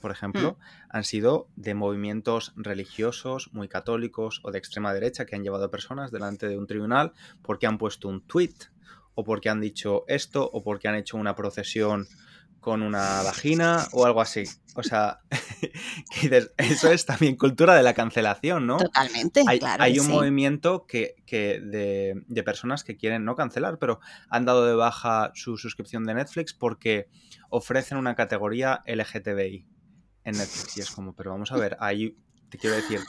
[0.00, 0.86] por ejemplo, mm.
[0.88, 5.70] han sido de movimientos religiosos muy católicos o de extrema derecha que han llevado a
[5.70, 8.54] personas delante de un tribunal porque han puesto un tweet
[9.14, 12.06] o porque han dicho esto o porque han hecho una procesión
[12.62, 14.44] con una vagina o algo así.
[14.76, 15.20] O sea,
[16.56, 18.78] eso es también cultura de la cancelación, ¿no?
[18.78, 19.42] Totalmente.
[19.48, 23.98] Hay, claro hay un movimiento que, de, personas que quieren no cancelar, pero
[24.30, 27.08] han dado de baja su suscripción de Netflix porque
[27.50, 29.66] ofrecen una categoría LGTBI
[30.24, 30.76] en Netflix.
[30.76, 32.16] Y es como, pero vamos a ver, ahí
[32.48, 33.00] te quiero decir,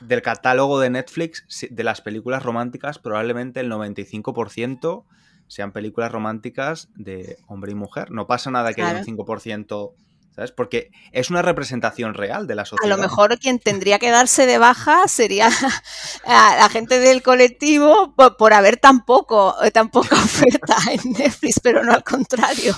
[0.00, 5.06] del catálogo de Netflix, de las películas románticas, probablemente el 95%
[5.48, 8.10] sean películas románticas de hombre y mujer.
[8.10, 9.92] No pasa nada que haya un 5%,
[10.34, 10.52] ¿sabes?
[10.52, 12.92] Porque es una representación real de la sociedad.
[12.92, 15.48] A lo mejor quien tendría que darse de baja sería
[16.26, 21.92] la gente del colectivo por, haber tan poco, tan poca oferta en Netflix, pero no
[21.92, 22.76] al contrario.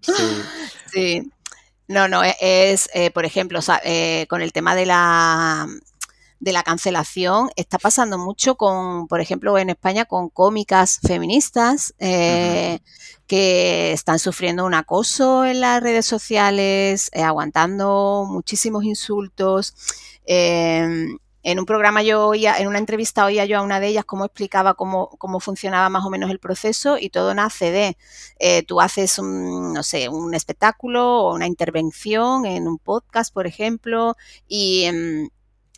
[0.00, 0.12] Sí.
[0.92, 1.30] Sí.
[1.86, 5.66] No, no, es, eh, por ejemplo, eh, con el tema de la
[6.44, 12.80] de la cancelación está pasando mucho con, por ejemplo, en España con cómicas feministas eh,
[13.26, 19.74] que están sufriendo un acoso en las redes sociales, eh, aguantando muchísimos insultos.
[20.26, 24.04] Em, en un programa yo oía, en una entrevista oía yo a una de ellas
[24.04, 27.96] cómo explicaba cómo, cómo funcionaba más o menos el proceso y todo nace de,
[28.38, 33.46] eh, tú haces un, no sé, un espectáculo o una intervención en un podcast, por
[33.46, 35.28] ejemplo, y, em,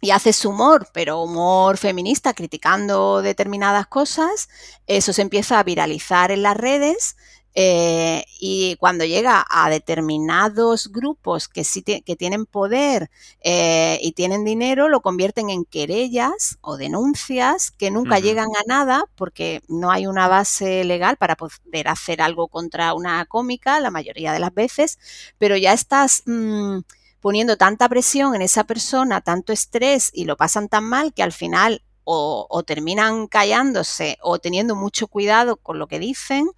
[0.00, 4.48] y haces humor, pero humor feminista, criticando determinadas cosas,
[4.87, 7.16] eso se empieza a viralizar en las redes
[7.59, 13.09] Eh, y cuando llega a determinados grupos que sí que tienen poder
[13.42, 19.04] eh, y tienen dinero, lo convierten en querellas o denuncias que nunca llegan a nada
[19.14, 24.32] porque no hay una base legal para poder hacer algo contra una cómica la mayoría
[24.35, 24.98] de las veces,
[25.38, 26.24] pero ya estás...
[26.26, 26.80] Mm,
[27.26, 31.32] poniendo tanta presión en esa persona, tanto estrés y lo pasan tan mal que al
[31.32, 36.48] final o, terminan callándose o teniendo mucho cuidado con lo que dicen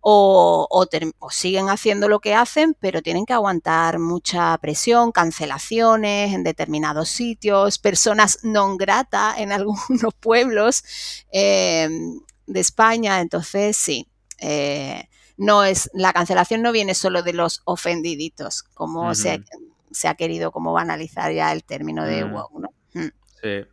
[0.00, 6.44] o, o, siguen haciendo lo que hacen, pero tienen que aguantar mucha presión, cancelaciones en
[6.44, 10.84] determinados sitios, personas non grata en algunos pueblos
[11.32, 13.22] em, de España.
[13.22, 14.06] Entonces, sí.
[14.36, 19.42] Eh, no es, la cancelación no viene solo de los ofendiditos, como se,
[19.90, 22.32] se ha querido como banalizar ya el término de mm.
[22.32, 22.74] wow, ¿no?
[22.94, 23.08] Mm.
[23.42, 23.66] Sí.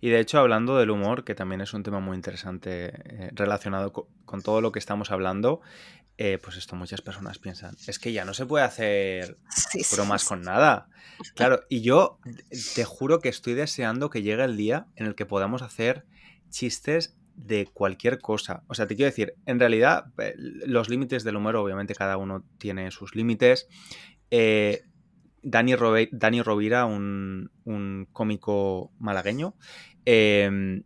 [0.00, 3.92] Y de hecho, hablando del humor, que también es un tema muy interesante eh, relacionado
[3.92, 5.60] con, todo lo que estamos hablando,
[6.16, 9.36] eh, pues esto muchas personas piensan, es que ya no se puede hacer
[9.92, 10.88] bromas con nada.
[11.36, 12.18] Claro, y yo
[12.74, 16.06] te juro que estoy deseando que llegue el día en el que podamos hacer
[16.50, 18.62] chistes de cualquier cosa.
[18.68, 22.44] O sea, te quiero decir, en realidad eh, los límites del humor, obviamente cada uno
[22.58, 23.68] tiene sus límites.
[24.30, 24.84] Eh,
[25.44, 29.54] Dani, Rovira, un, cómico malagueño,
[30.04, 30.82] em,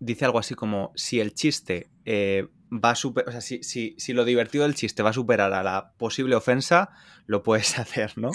[0.00, 4.24] dice algo así como, si el chiste eh, va a superar, o sea, si, lo
[4.24, 6.90] divertido del chiste va a superar a la posible ofensa,
[7.26, 8.30] lo puedes hacer, ¿no?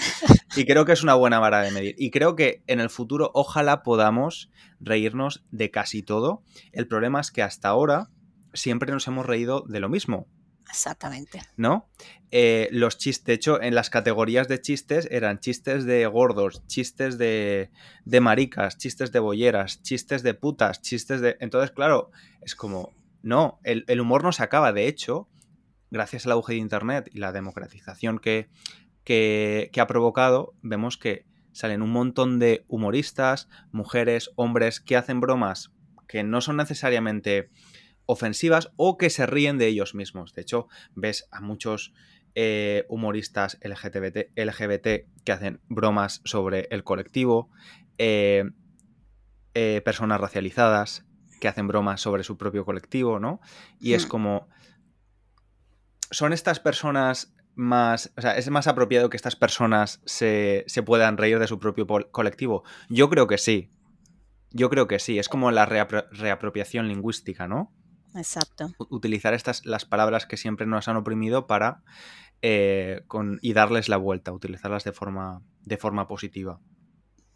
[0.56, 1.94] Y creo que es una buena vara de medir.
[1.98, 6.42] Y creo que en el futuro ojalá podamos reírnos de casi todo.
[6.72, 8.10] El problema es que hasta ahora
[8.52, 10.26] siempre nos hemos reído de lo mismo.
[10.70, 11.42] Exactamente.
[11.56, 11.88] ¿No?
[12.30, 17.18] Eh, los chistes, de hecho, en las categorías de chistes eran chistes de gordos, chistes
[17.18, 17.70] de,
[18.04, 21.36] de maricas, chistes de bolleras, chistes de putas, chistes de...
[21.40, 24.72] Entonces, claro, es como, no, el, humor no se acaba.
[24.72, 25.28] De hecho,
[25.90, 28.48] gracias al auge de Internet y la democratización que,
[29.02, 35.20] que, que ha provocado, vemos que salen un montón de humoristas, mujeres, hombres, que hacen
[35.20, 35.72] bromas
[36.10, 37.50] que no son necesariamente
[38.10, 40.34] ofensivas o que se ríen de ellos mismos.
[40.34, 41.92] De hecho, ves a muchos
[42.34, 47.50] eh, humoristas LGBT, LGBT, que hacen bromas sobre el colectivo,
[47.98, 48.44] eh,
[49.54, 51.06] eh, personas racializadas
[51.40, 53.40] que hacen bromas sobre su propio colectivo, ¿no?
[53.80, 54.08] Y es hmm.
[54.08, 54.48] como...
[56.10, 58.12] ¿Son estas personas más...
[58.16, 61.86] O sea, ¿es más apropiado que estas personas se, se puedan reír de su propio
[61.86, 62.64] colectivo?
[62.88, 63.70] Yo creo que sí.
[64.50, 65.18] Yo creo que sí.
[65.18, 67.72] Es como la reapropiación lingüística, ¿no?
[68.14, 68.72] Exacto.
[68.90, 71.82] Utilizar estas las palabras que siempre nos han oprimido para
[72.42, 76.60] eh, con, y darles la vuelta, utilizarlas de forma, de forma positiva.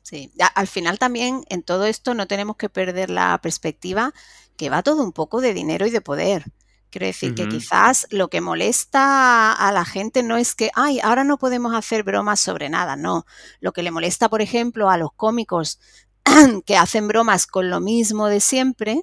[0.02, 4.12] Sí, al final también en todo esto no tenemos que perder la perspectiva
[4.56, 6.44] que va todo un poco de dinero y de poder.
[6.90, 11.24] Quiero decir que quizás lo que molesta a la gente no es que, ay, ahora
[11.24, 13.26] no podemos hacer bromas sobre nada, no.
[13.58, 15.80] Lo que le molesta, por ejemplo, a los cómicos
[16.66, 19.02] que hacen bromas con lo mismo de siempre,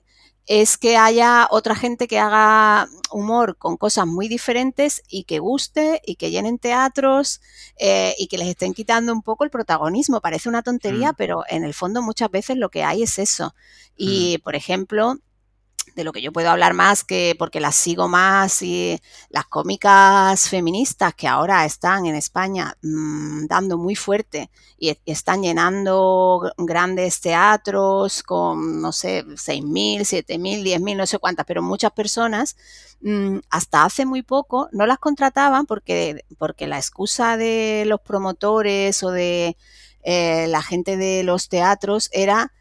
[0.53, 6.01] es que haya otra gente que haga humor con cosas muy diferentes y que guste
[6.05, 7.39] y que llenen teatros
[7.77, 10.19] eh, y que les estén quitando un poco el protagonismo.
[10.19, 11.15] Parece una tontería, mm.
[11.17, 13.55] pero en el fondo muchas veces lo que hay es eso.
[13.95, 14.43] Y, mm.
[14.43, 15.15] por ejemplo,
[15.95, 20.47] de lo que yo puedo hablar más que porque las sigo más y las cómicas
[20.49, 28.23] feministas que ahora están en España mm, dando muy fuerte y, están llenando grandes teatros
[28.23, 32.55] con, no sé, 6.000, 7.000, 10.000, no sé cuántas, pero muchas personas
[33.01, 39.03] mm, hasta hace muy poco no las contrataban porque, porque la excusa de los promotores
[39.03, 39.57] o de
[40.03, 42.51] eh, la gente de los teatros era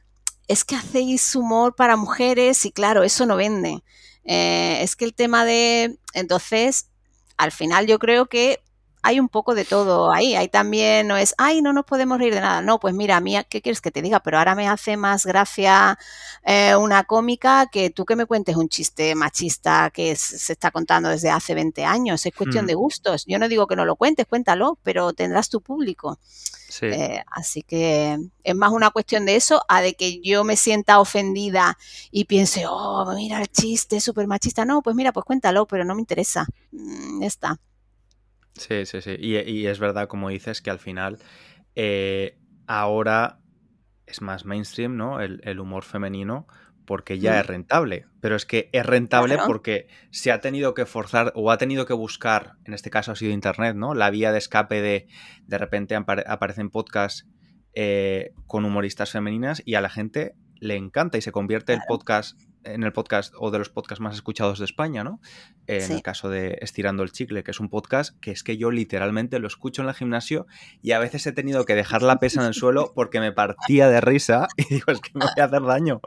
[0.49, 3.83] es que hacéis humor para mujeres y claro, eso no vende.
[4.25, 6.89] Eh, es que el tema de, entonces,
[7.37, 8.61] al final yo creo que
[9.03, 10.35] hay un poco de todo ahí.
[10.35, 12.63] Hay también, no es, ay, no nos podemos reír de nada.
[12.63, 14.21] No, pues mira, a mí, ¿qué quieres que te diga?
[14.21, 15.99] Pero ahora me hace más gracia
[16.45, 21.09] eh, una cómica que tú que me cuentes un chiste machista que se está contando
[21.09, 22.25] desde hace 20 años.
[22.27, 22.79] Es cuestión de hmm.
[22.79, 23.25] gustos.
[23.27, 26.19] Yo no digo que no lo cuentes, cuéntalo, pero tendrás tu público.
[26.83, 31.01] Eh, así que es más una cuestión de eso a de que yo me sienta
[31.01, 31.77] ofendida
[32.11, 34.65] y piense, oh, mira el chiste, súper machista.
[34.65, 36.47] No, pues mira, pues cuéntalo, pero no me interesa.
[36.71, 37.61] Mm, ya está.
[38.55, 39.17] Sí, sí, sí.
[39.19, 41.19] Y, es verdad, como dices, que al final
[41.75, 43.41] eh, ahora
[44.07, 45.21] es más mainstream, ¿no?
[45.21, 46.47] el humor femenino,
[46.91, 48.07] porque ya es rentable.
[48.21, 51.93] Pero es que es rentable porque se ha tenido que forzar o ha tenido que
[51.93, 53.95] buscar, en este caso ha sido Internet, ¿no?
[53.95, 55.07] La vía de escape de
[55.47, 57.29] de repente aparecen podcasts
[57.75, 62.37] eh, con humoristas femeninas y a la gente le encanta y se convierte el podcast
[62.65, 65.21] en el podcast o de los podcasts más escuchados de España, ¿no?
[65.67, 68.71] En el caso de Estirando el Chicle, que es un podcast que es que yo
[68.71, 70.47] literalmente lo escucho en el gimnasio
[70.83, 73.89] y a veces he tenido que dejar la pesa en el suelo porque me partía
[73.89, 76.01] de risa y digo, es que me voy a hacer daño.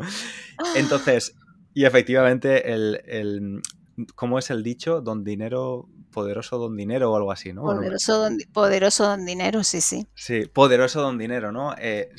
[0.76, 1.36] Entonces,
[1.74, 3.62] y efectivamente, el, el,
[4.16, 5.02] ¿cómo es el dicho?
[5.02, 7.64] Don dinero poderoso don dinero o algo así, ¿no?
[7.64, 10.08] Poderoso, don, poderoso don dinero, sí, sí.
[10.14, 11.76] Sí, poderoso don dinero, ¿no?
[11.78, 12.10] Eh,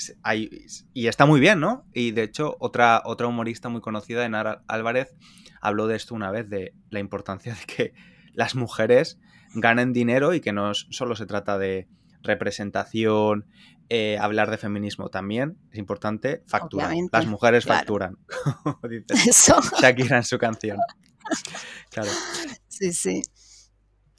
[0.93, 1.87] y está muy bien, ¿no?
[1.95, 5.15] Y de hecho, otra, otra humorista muy conocida, Enara Álvarez,
[5.63, 7.95] habló de esto una vez, de la importancia de que
[8.35, 9.19] las mujeres
[9.55, 11.89] ganen dinero y que no solo se trata de
[12.23, 13.47] representación,
[13.89, 16.93] eh, hablar de feminismo también, es importante, facturar.
[17.13, 18.19] Las mujeres facturan,
[18.65, 19.31] como dice
[19.81, 20.79] Shakira en su canción.
[21.91, 22.11] Claro.
[22.69, 23.23] Sí, sí.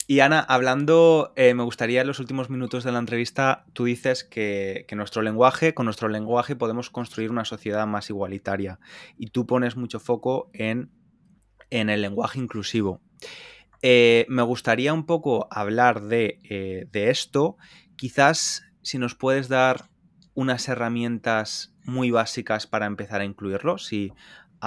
[0.08, 4.24] Y Ana, hablando, eh, me gustaría en los últimos minutos de la entrevista, tú dices
[4.24, 8.80] que, nuestro lenguaje, con nuestro lenguaje podemos construir una sociedad más igualitaria.
[9.18, 10.92] Y tú pones mucho foco en,
[11.72, 13.02] en el lenguaje inclusivo.
[13.82, 17.58] Eh, me gustaría un poco hablar de, eh, de esto.
[17.96, 19.90] Quizás si nos puedes dar
[20.36, 24.14] unas herramientas muy básicas para empezar a incluirlo, si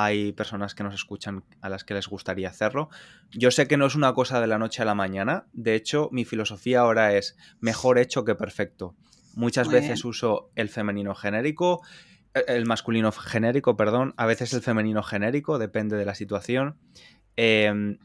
[0.00, 2.88] hay personas que nos escuchan a las que les gustaría hacerlo.
[3.32, 6.08] Yo sé que no es una cosa de la noche a la mañana, de hecho
[6.12, 8.94] mi filosofía ahora es mejor hecho que perfecto.
[9.34, 11.82] Muchas veces uso el femenino genérico,
[12.32, 16.76] e, el masculino genérico, perdón, a veces el femenino genérico, depende de la situación.
[17.34, 17.98] Em,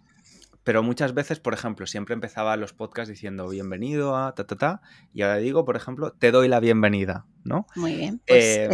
[0.63, 4.81] pero muchas veces, por ejemplo, siempre empezaba los podcasts diciendo bienvenido a ta ta ta,
[5.13, 7.67] y ahora digo, por ejemplo, te doy la bienvenida, ¿no?
[7.75, 8.21] Muy bien.
[8.25, 8.69] Pues eh,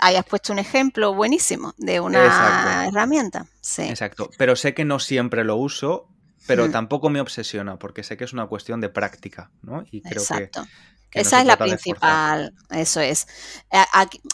[0.00, 3.46] hayas puesto un ejemplo buenísimo de una herramienta.
[3.60, 3.82] Sí.
[3.82, 4.30] Exacto.
[4.38, 6.08] Pero sé que no siempre lo uso,
[6.46, 6.72] pero mm.
[6.72, 9.84] tampoco me obsesiona, porque sé que es una cuestión de práctica, ¿no?
[9.90, 10.64] Y creo Exacto.
[11.14, 13.26] Esa es la principal, eso es.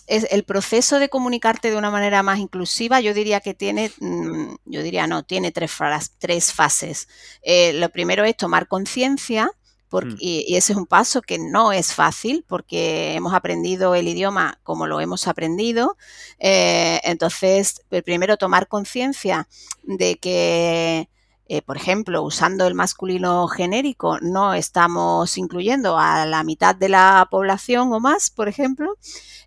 [0.06, 0.26] es.
[0.30, 4.82] El proceso de comunicarte de una manera más inclusiva, yo diría que tiene, mm, yo
[4.82, 5.72] diría no, tiene tres,
[6.18, 7.08] tres fases.
[7.42, 9.50] Eh, lo primero es tomar conciencia,
[9.90, 10.16] mm.
[10.18, 14.86] y, ese es un paso que no es fácil porque hemos aprendido el idioma como
[14.86, 15.96] lo hemos aprendido.
[16.38, 19.48] Eh, entonces, primero tomar conciencia
[19.82, 21.08] de que
[21.52, 27.26] eh, por ejemplo, usando el masculino genérico, no estamos incluyendo a la mitad de la
[27.28, 28.96] población o más, por ejemplo.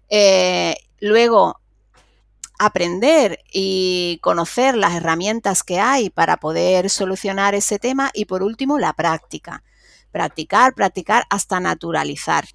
[0.10, 1.62] Eh, luego,
[2.60, 8.12] aprender y conocer las herramientas que hay para poder solucionar ese tema.
[8.14, 9.64] Y por último, la práctica.
[10.12, 12.46] Practicar, practicar hasta naturalizar.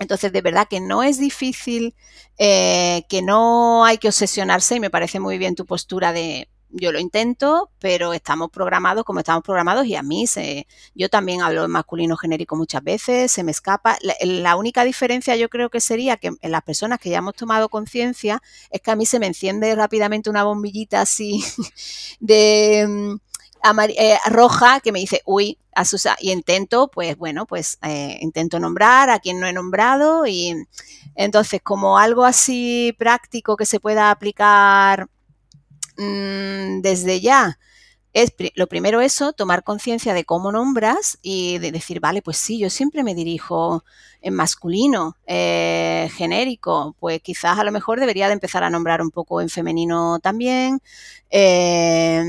[0.00, 1.94] Entonces, de verdad que no es difícil,
[2.38, 6.92] eh, que no hay que obsesionarse y me parece muy bien tu postura de yo
[6.92, 11.64] lo intento, pero estamos programados como estamos programados y a mí se, yo también hablo
[11.64, 13.98] en masculino genérico muchas veces, se me escapa.
[14.22, 17.68] La, única diferencia yo creo que sería que en las personas que ya hemos tomado
[17.68, 21.44] conciencia es que a mí se me enciende rápidamente una bombillita así
[22.20, 23.16] de mm,
[23.96, 25.84] eh, roja que me dice, uy, a
[26.20, 30.54] y intento, pues bueno, pues eh, intento nombrar a quien no he nombrado y
[31.14, 35.08] entonces como algo así práctico que se pueda aplicar
[36.00, 37.58] Mm, desde ya
[38.54, 42.70] lo primero eso, tomar conciencia de cómo nombras y de decir, vale, pues sí, yo
[42.70, 43.84] siempre me dirijo
[44.20, 49.10] en masculino, eh, genérico, pues quizás a lo mejor debería de empezar a nombrar un
[49.10, 50.80] poco en femenino también.
[51.30, 52.22] Eh,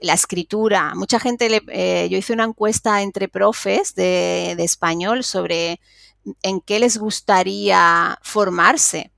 [0.00, 5.80] la escritura, mucha gente, le, eh, yo hice una encuesta entre profes de, español sobre
[6.42, 9.10] en qué les gustaría formarse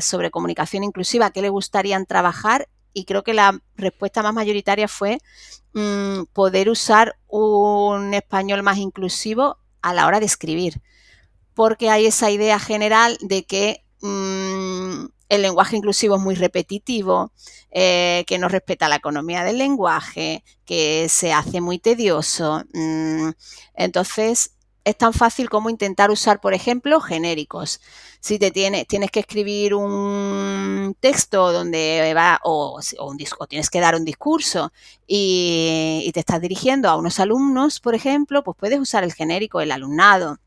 [0.00, 5.18] sobre comunicación inclusiva, qué les gustaría trabajar y creo que la respuesta más mayoritaria fue
[5.74, 10.80] mm, poder usar un español más inclusivo a la hora de escribir,
[11.52, 17.32] porque hay esa idea general de que mm, el lenguaje inclusivo es muy repetitivo,
[17.70, 22.64] eh, que no respeta la economía del lenguaje, que se hace muy tedioso.
[22.72, 23.32] Mm,
[23.74, 24.55] entonces,
[24.86, 27.80] es tan fácil como intentar usar, por ejemplo, genéricos.
[28.20, 33.80] Si te tienes, tienes que escribir un texto donde va, o, un disco, tienes que
[33.80, 34.72] dar un discurso
[35.04, 39.72] y, te estás dirigiendo a unos alumnos, por ejemplo, pues puedes usar el genérico, el
[39.72, 40.38] alumnado.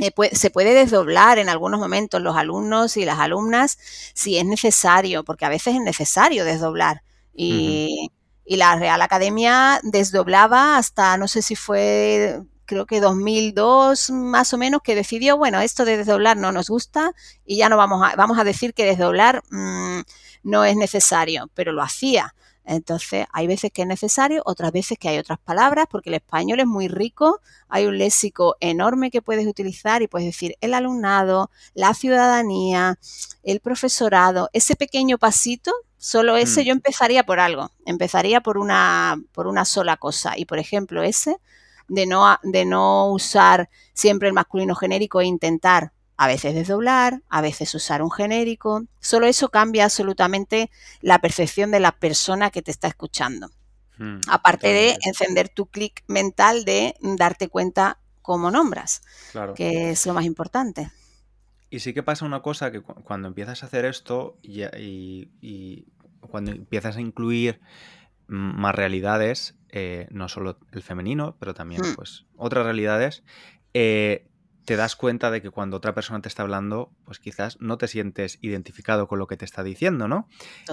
[0.00, 3.78] Eh, se puede desdoblar en algunos momentos los alumnos y las alumnas
[4.14, 7.02] si es necesario, porque a veces es necesario desdoblar.
[7.32, 8.10] Y,
[8.44, 14.58] y la Real Academia desdoblaba hasta, no sé si fue creo que 2002 más o
[14.58, 17.12] menos, que decidió, bueno, esto de desdoblar no nos gusta
[17.44, 20.00] y ya no vamos a, vamos a decir que desdoblar mm,
[20.42, 22.34] no es necesario, pero lo hacía.
[22.64, 26.58] Entonces, hay veces que es necesario, otras veces que hay otras palabras, porque el español
[26.58, 31.50] es muy rico, hay un léxico enorme que puedes utilizar y puedes decir el alumnado,
[31.74, 32.98] la ciudadanía,
[33.44, 39.46] el profesorado, ese pequeño pasito Solo ese yo empezaría por algo, empezaría por una, por
[39.46, 40.34] una sola cosa.
[40.36, 41.38] Y por ejemplo, ese
[41.88, 47.40] de no, de no usar siempre el masculino genérico e intentar a veces desdoblar, a
[47.40, 48.84] veces usar un genérico.
[49.00, 50.70] Solo eso cambia absolutamente
[51.00, 53.50] la percepción de la persona que te está escuchando.
[53.98, 59.02] Hmm, Aparte de encender tu clic mental de darte cuenta cómo nombras,
[59.54, 60.90] que es lo más importante.
[61.70, 65.86] Y sí que pasa una cosa que cuando empiezas a hacer esto y,
[66.20, 67.60] cuando empiezas a incluir
[68.26, 71.94] más realidades, eh, no solo el femenino, pero también hmm.
[71.94, 73.24] pues otras realidades,
[73.74, 74.26] eh,
[74.64, 77.86] te das cuenta de que cuando otra persona te está hablando, pues quizás no te
[77.86, 80.28] sientes identificado con lo que te está diciendo, ¿no?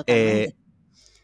[0.08, 0.54] Eh,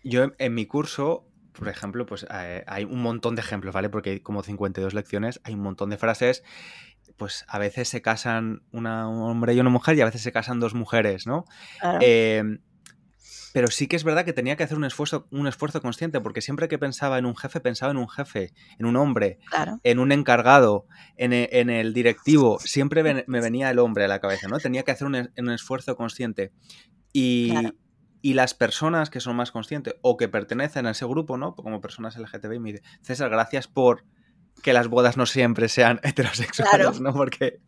[0.04, 3.90] yo en, mi curso, por ejemplo, pues hay un montón de ejemplos, ¿vale?
[3.90, 6.44] Porque hay como 52 lecciones, hay un montón de frases,
[7.18, 10.60] pues a veces se casan un hombre y una mujer y a veces se casan
[10.60, 11.46] dos mujeres, ¿no?
[12.02, 12.60] Eh,
[13.54, 16.42] pero sí que es verdad que tenía que hacer un esfuerzo, un esfuerzo consciente, porque
[16.42, 19.40] siempre que pensaba en un jefe, pensaba en un jefe, en un hombre,
[19.84, 20.86] en un encargado,
[21.18, 22.60] en, e, el directivo.
[22.60, 24.60] Siempre me venía el hombre a la cabeza, ¿no?
[24.60, 26.52] Tenía que hacer un, esfuerzo consciente.
[27.12, 27.54] Y,
[28.22, 31.56] y, las personas que son más conscientes o que pertenecen a ese grupo, ¿no?
[31.56, 34.04] Como personas LGTB, me dicen, César, gracias por
[34.62, 37.14] que las bodas no siempre sean heterosexuales, ¿no?
[37.14, 37.62] Porque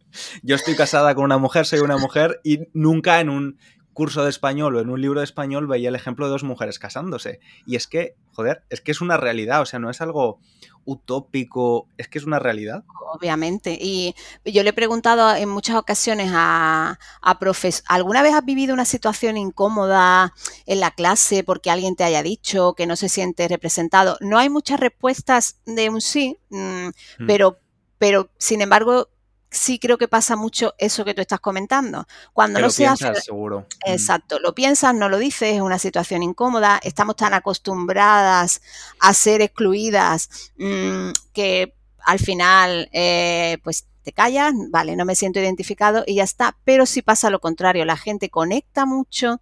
[0.43, 3.57] yo estoy casada con una mujer, soy una mujer y nunca en un
[3.93, 6.79] curso de español o en un libro de español veía el ejemplo de dos mujeres
[6.79, 7.39] casándose.
[7.65, 10.39] Y es que, joder, es que es una realidad, o sea, no es algo
[10.85, 12.83] utópico, es que es una realidad.
[13.13, 13.77] Obviamente.
[13.79, 14.15] Y
[14.45, 18.85] yo le he preguntado en muchas ocasiones a, a profes, ¿alguna vez has vivido una
[18.85, 20.33] situación incómoda
[20.65, 24.17] en la clase porque alguien te haya dicho que no se siente representado?
[24.21, 27.27] No hay muchas respuestas de un sí, mm, mm.
[27.27, 27.57] pero,
[27.97, 29.09] pero sin embargo
[29.51, 32.07] sí creo que pasa mucho eso que tú estás comentando.
[32.33, 33.13] Cuando no se hace.
[33.21, 33.67] Seguro.
[33.85, 38.61] Exacto, lo piensas, no lo dices, es una situación incómoda, estamos tan acostumbradas
[38.99, 45.39] a ser excluidas mm, que al final, eh, pues te callas, vale, no me siento
[45.39, 46.57] identificado y ya está.
[46.63, 49.41] Pero si pasa lo contrario, la gente conecta mucho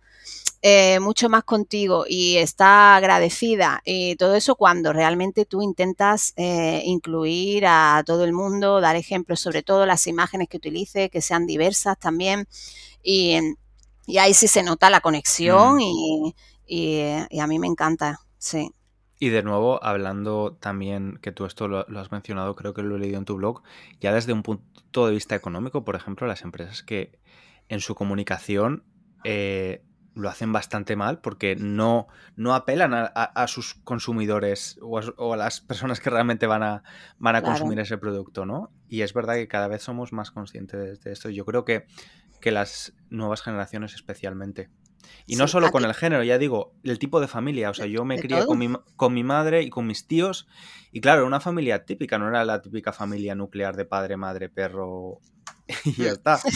[0.61, 6.81] eh, mucho más contigo y está agradecida y todo eso cuando realmente tú intentas eh,
[6.83, 11.47] incluir a todo el mundo, dar ejemplos, sobre todo las imágenes que utilice, que sean
[11.47, 12.45] diversas también.
[13.01, 13.39] Y,
[14.19, 15.81] ahí sí se nota la conexión mm.
[15.81, 16.35] y,
[16.67, 18.69] y, a mí me encanta, sí.
[19.19, 22.99] Y de nuevo, hablando también, que tú esto lo, has mencionado, creo que lo he
[22.99, 23.61] leído en tu blog,
[23.99, 27.19] ya desde un punto de vista económico, por ejemplo, las empresas que
[27.67, 28.83] en su comunicación
[29.25, 29.83] eh,
[30.15, 35.99] lo hacen bastante mal porque no, no apelan a, sus consumidores o a, las personas
[35.99, 36.83] que realmente van a,
[37.17, 38.71] van a consumir ese producto, ¿no?
[38.87, 41.29] Y es verdad que cada vez somos más conscientes de esto.
[41.29, 41.85] Yo creo que,
[42.41, 44.69] que las nuevas generaciones especialmente.
[45.25, 47.69] Y no solo con el género, ya digo, el tipo de familia.
[47.69, 50.47] O sea, yo me crié con mi, con mi, madre y con mis tíos.
[50.91, 54.49] Y claro, era una familia típica, no era la típica familia nuclear de padre, madre,
[54.49, 55.19] perro
[55.85, 56.39] y ya está.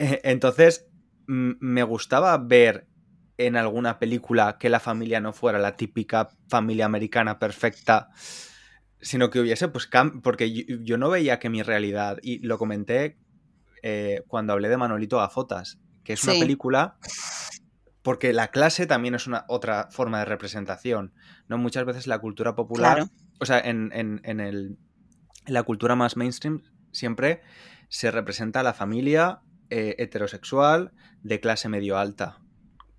[0.00, 0.86] Eh, entonces,
[1.26, 2.86] me gustaba ver
[3.38, 8.10] en alguna película que la familia no fuera la típica familia americana perfecta,
[9.00, 9.88] sino que hubiese, pues,
[10.22, 13.16] porque yo, no veía que mi realidad, y lo comenté
[13.82, 16.98] eh, cuando hablé de Manolito Gafotas, que es una película,
[18.02, 21.12] porque la clase también es una otra forma de representación,
[21.48, 21.58] ¿no?
[21.58, 23.06] Muchas veces la cultura popular,
[23.40, 24.78] o sea, en, en, el,
[25.46, 27.42] en la cultura más mainstream, siempre
[27.88, 29.40] se representa a la familia
[29.70, 30.92] eh, heterosexual
[31.22, 32.38] de clase medio alta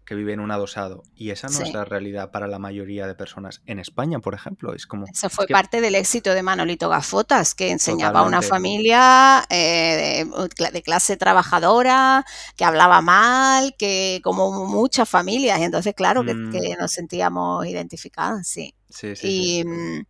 [0.10, 1.04] que vive en un adosado.
[1.14, 3.62] Y esa no es la realidad para la mayoría de personas.
[3.68, 5.06] En España, por ejemplo, es como...
[5.06, 10.26] Eso fue parte del éxito de Manolito Gafotas, que enseñaba a una familia eh,
[10.74, 12.26] de, clase trabajadora,
[12.58, 15.60] que hablaba mal, que como muchas familias.
[15.60, 16.80] Y entonces, claro, que, mm.
[16.80, 18.74] nos sentíamos identificadas, sí.
[18.90, 19.60] Sí, sí.
[19.60, 20.06] Y, mm,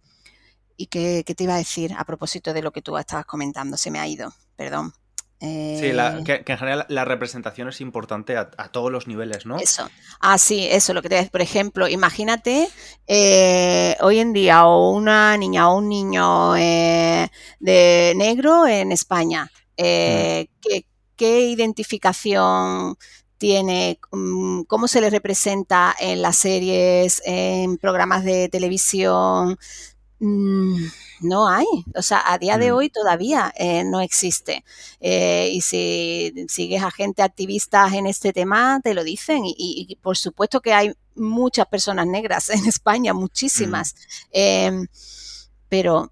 [0.78, 3.76] ¿y qué, qué te iba a decir a propósito de lo que tú estabas comentando?
[3.76, 4.94] Se me ha ido, perdón.
[5.42, 9.58] Sí, eh, que, en general la representación es importante a, todos los niveles, ¿no?
[9.58, 9.90] Eso.
[10.20, 11.32] Ah, sí, eso, lo que te decía.
[11.32, 12.68] Por ejemplo, imagínate
[13.08, 19.50] eh, hoy en día o una niña o un niño eh, de negro en España.
[19.78, 20.44] Mm.
[21.16, 22.98] ¿qué, identificación
[23.38, 23.98] tiene?
[24.12, 29.58] Mm, ¿Cómo se le representa en las series, en programas de televisión?
[30.20, 30.84] Mm,
[31.22, 31.66] no hay.
[31.96, 32.76] O sea, a día de mm.
[32.76, 34.64] hoy todavía eh, no existe.
[35.00, 39.42] Eh, y si sigues a gente activista en este tema, te lo dicen.
[39.46, 43.94] Y, por supuesto que hay muchas personas negras en España, muchísimas.
[43.94, 44.28] Mm.
[44.32, 44.88] Em,
[45.70, 46.12] pero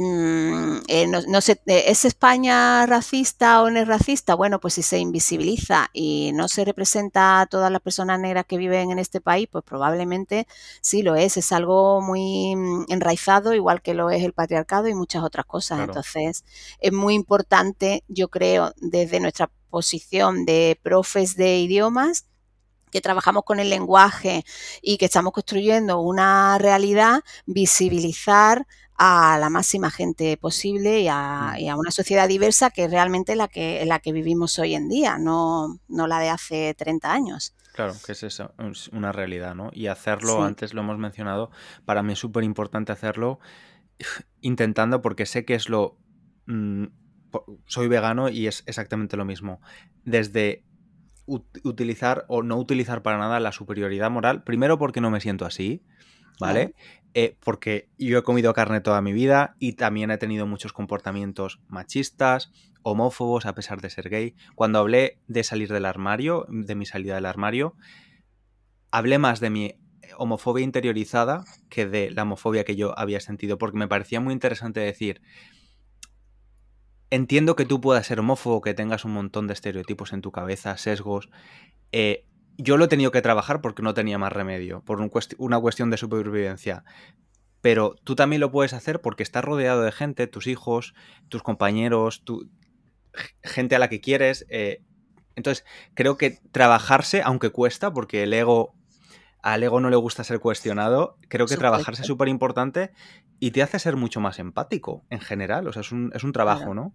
[0.00, 4.36] Mm, eh, no, sé, eh, ¿es España racista o no es racista?
[4.36, 8.58] Bueno, pues si se invisibiliza y no se representa a todas las personas negras que
[8.58, 10.46] viven en este país, pues probablemente
[10.82, 11.36] sí lo es.
[11.36, 15.80] Es algo muy mm, enraizado, igual que lo es el patriarcado y muchas otras cosas.
[15.80, 16.44] Entonces,
[16.78, 22.26] es muy importante, yo creo, desde nuestra posición de profes de idiomas,
[22.90, 24.44] que trabajamos con el lenguaje
[24.80, 28.66] y que estamos construyendo una realidad, visibilizar
[28.98, 31.78] a la máxima gente posible y a, mm.
[31.78, 35.78] una sociedad diversa que es realmente la que, la que vivimos hoy en día, no,
[35.88, 37.54] no la de hace 30 años.
[37.74, 39.70] Claro, que es eso, es una realidad, ¿no?
[39.72, 41.52] Y hacerlo, antes lo hemos mencionado,
[41.84, 43.38] para mí es súper importante hacerlo
[44.40, 45.96] intentando, porque sé que es lo...
[46.46, 46.86] Mm,
[47.66, 49.60] soy vegano y es exactamente lo mismo.
[50.02, 50.64] Desde
[51.26, 55.84] utilizar o no utilizar para nada la superioridad moral, primero porque no me siento así,
[56.40, 56.74] ¿vale?
[57.14, 61.60] Eh, porque yo he comido carne toda mi vida y también he tenido muchos comportamientos
[61.68, 64.34] machistas, homófobos, a pesar de ser gay.
[64.54, 67.74] Cuando hablé de salir del armario, de mi salida del armario,
[68.90, 69.74] hablé más de mi
[70.16, 74.80] homofobia interiorizada que de la homofobia que yo había sentido, porque me parecía muy interesante
[74.80, 75.20] decir,
[77.10, 80.76] entiendo que tú puedas ser homófobo, que tengas un montón de estereotipos en tu cabeza,
[80.76, 81.30] sesgos,
[81.92, 82.24] eh,
[82.58, 85.00] yo lo he tenido que trabajar porque no tenía más remedio, por
[85.38, 86.84] una cuestión de supervivencia.
[87.60, 90.94] Pero tú también lo puedes hacer porque estás rodeado de gente, tus hijos,
[91.28, 92.50] tus compañeros, tu,
[93.42, 94.44] gente a la que quieres.
[94.48, 94.82] Eh,
[95.34, 98.74] entonces, creo que trabajarse, aunque cuesta, porque el ego,
[99.42, 102.90] al ego no le gusta ser cuestionado, creo que trabajarse es súper importante
[103.38, 105.68] y te hace ser mucho más empático en general.
[105.68, 106.92] O sea, es un, es un trabajo, ¿no?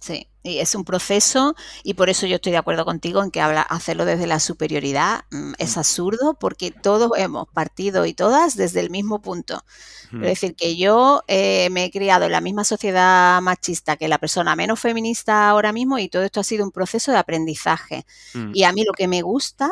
[0.00, 3.40] Sí, y es un proceso y por eso yo estoy de acuerdo contigo en que
[3.40, 5.78] habla, hacerlo desde la superioridad mm, es mm.
[5.78, 9.64] absurdo porque todos hemos partido y todas desde el mismo punto.
[10.10, 14.16] Es decir, que yo eh, me he criado en la misma sociedad machista que la
[14.16, 18.06] persona menos feminista ahora mismo y todo esto ha sido un proceso de aprendizaje.
[18.32, 18.52] Mm.
[18.54, 19.68] Y a mí lo que me gusta,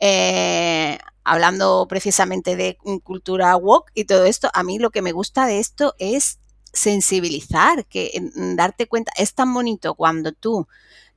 [0.00, 5.46] eh, hablando precisamente de cultura woke y todo esto, a mí lo que me gusta
[5.46, 6.40] de esto es
[6.74, 8.10] sensibilizar, que
[8.56, 10.68] darte cuenta, es tan bonito cuando tú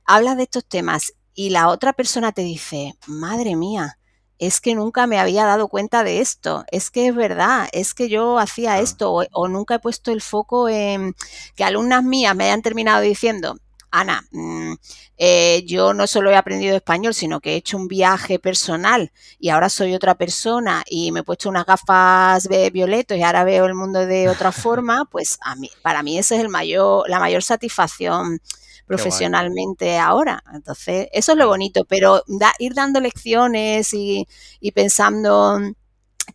[0.04, 3.98] hablas de estos temas y la otra persona te dice, madre mía,
[4.38, 8.08] es que nunca me había dado cuenta de esto, es que es verdad, es que
[8.08, 11.14] yo hacía esto o, nunca he puesto el foco en
[11.56, 13.58] que alumnas mías me hayan terminado diciendo,
[13.90, 14.74] Ana, mm,
[15.16, 19.48] eh, yo no solo he aprendido español, sino que he hecho un viaje personal y
[19.48, 23.74] ahora soy otra persona y me he puesto unas gafas violetas y ahora veo el
[23.74, 27.42] mundo de otra forma, pues a mí, para mí esa es el mayor, la mayor
[27.42, 28.40] satisfacción
[28.86, 30.42] profesionalmente ahora.
[30.52, 32.24] Entonces, eso es lo bonito, pero
[32.58, 34.26] ir dando lecciones y,
[34.74, 35.60] pensando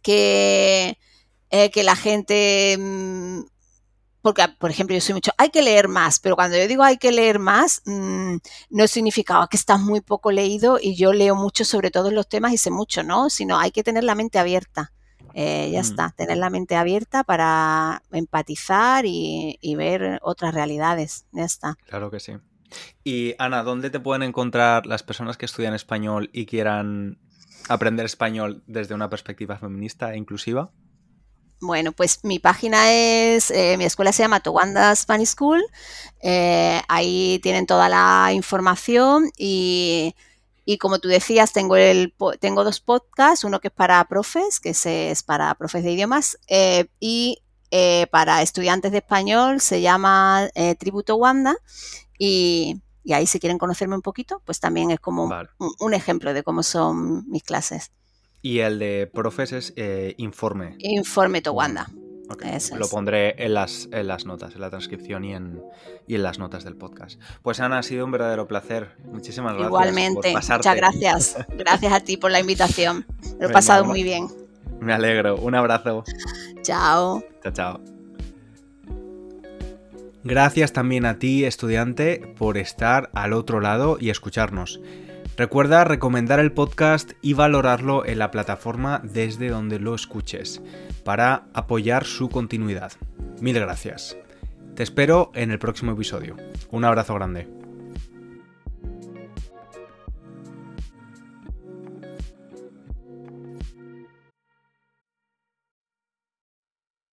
[0.01, 0.97] que,
[1.49, 3.41] eh, que la gente mm,
[4.23, 6.97] porque, por ejemplo, yo soy mucho, hay que leer más, pero cuando yo digo hay
[6.97, 8.37] que leer más, mm,
[8.69, 12.53] no significaba que estás muy poco leído y yo leo mucho sobre todos los temas
[12.53, 13.29] y sé mucho, ¿no?
[13.29, 14.93] Sino hay que tener la mente abierta.
[15.33, 15.83] Eh, ya mm.
[15.83, 21.25] está, tener la mente abierta para empatizar y, ver otras realidades.
[21.33, 21.77] Ya está.
[21.87, 22.37] Claro que sí.
[23.03, 27.19] Y Ana, ¿dónde te pueden encontrar las personas que estudian español y quieran
[27.67, 30.71] aprender español desde una perspectiva feminista e inclusiva?
[31.63, 35.63] Bueno, pues mi página es, eh, mi escuela se llama Towanda Spanish School.
[36.19, 40.13] Eh, ahí tienen toda la información y,
[40.81, 45.23] como tú decías, tengo, el, tengo dos podcasts, uno que es para profes, que es,
[45.23, 47.39] para profes de idiomas, eh, y
[48.11, 51.55] para estudiantes de español se llama Tributo Wanda.
[52.19, 55.29] Y, ahí si quieren conocerme un poquito, pues también es como
[55.79, 57.91] un ejemplo de cómo son mis clases.
[58.43, 60.75] Y el de profes es eh, informe.
[60.79, 61.87] Informe Towanda.
[62.77, 65.61] Lo pondré en las, en las notas, en la transcripción y en,
[66.07, 67.19] y en las notas del podcast.
[67.41, 68.91] Pues Ana, ha sido un verdadero placer.
[69.05, 69.67] Muchísimas gracias.
[69.67, 71.37] Igualmente, muchas gracias.
[71.57, 73.05] Gracias a ti por la invitación.
[73.39, 74.27] Lo he pasado muy bien.
[74.79, 75.37] Me alegro.
[75.37, 76.03] Un abrazo.
[76.63, 77.23] Chao.
[77.43, 77.81] Chao, chao.
[80.25, 84.79] Gracias también a ti, estudiante, por estar al otro lado y escucharnos.
[85.35, 90.61] Recuerda recomendar el podcast y valorarlo en la plataforma desde donde lo escuches
[91.03, 92.91] para apoyar su continuidad.
[93.41, 94.15] Mil gracias.
[94.75, 96.37] Te espero en el próximo episodio.
[96.69, 97.62] Un abrazo grande.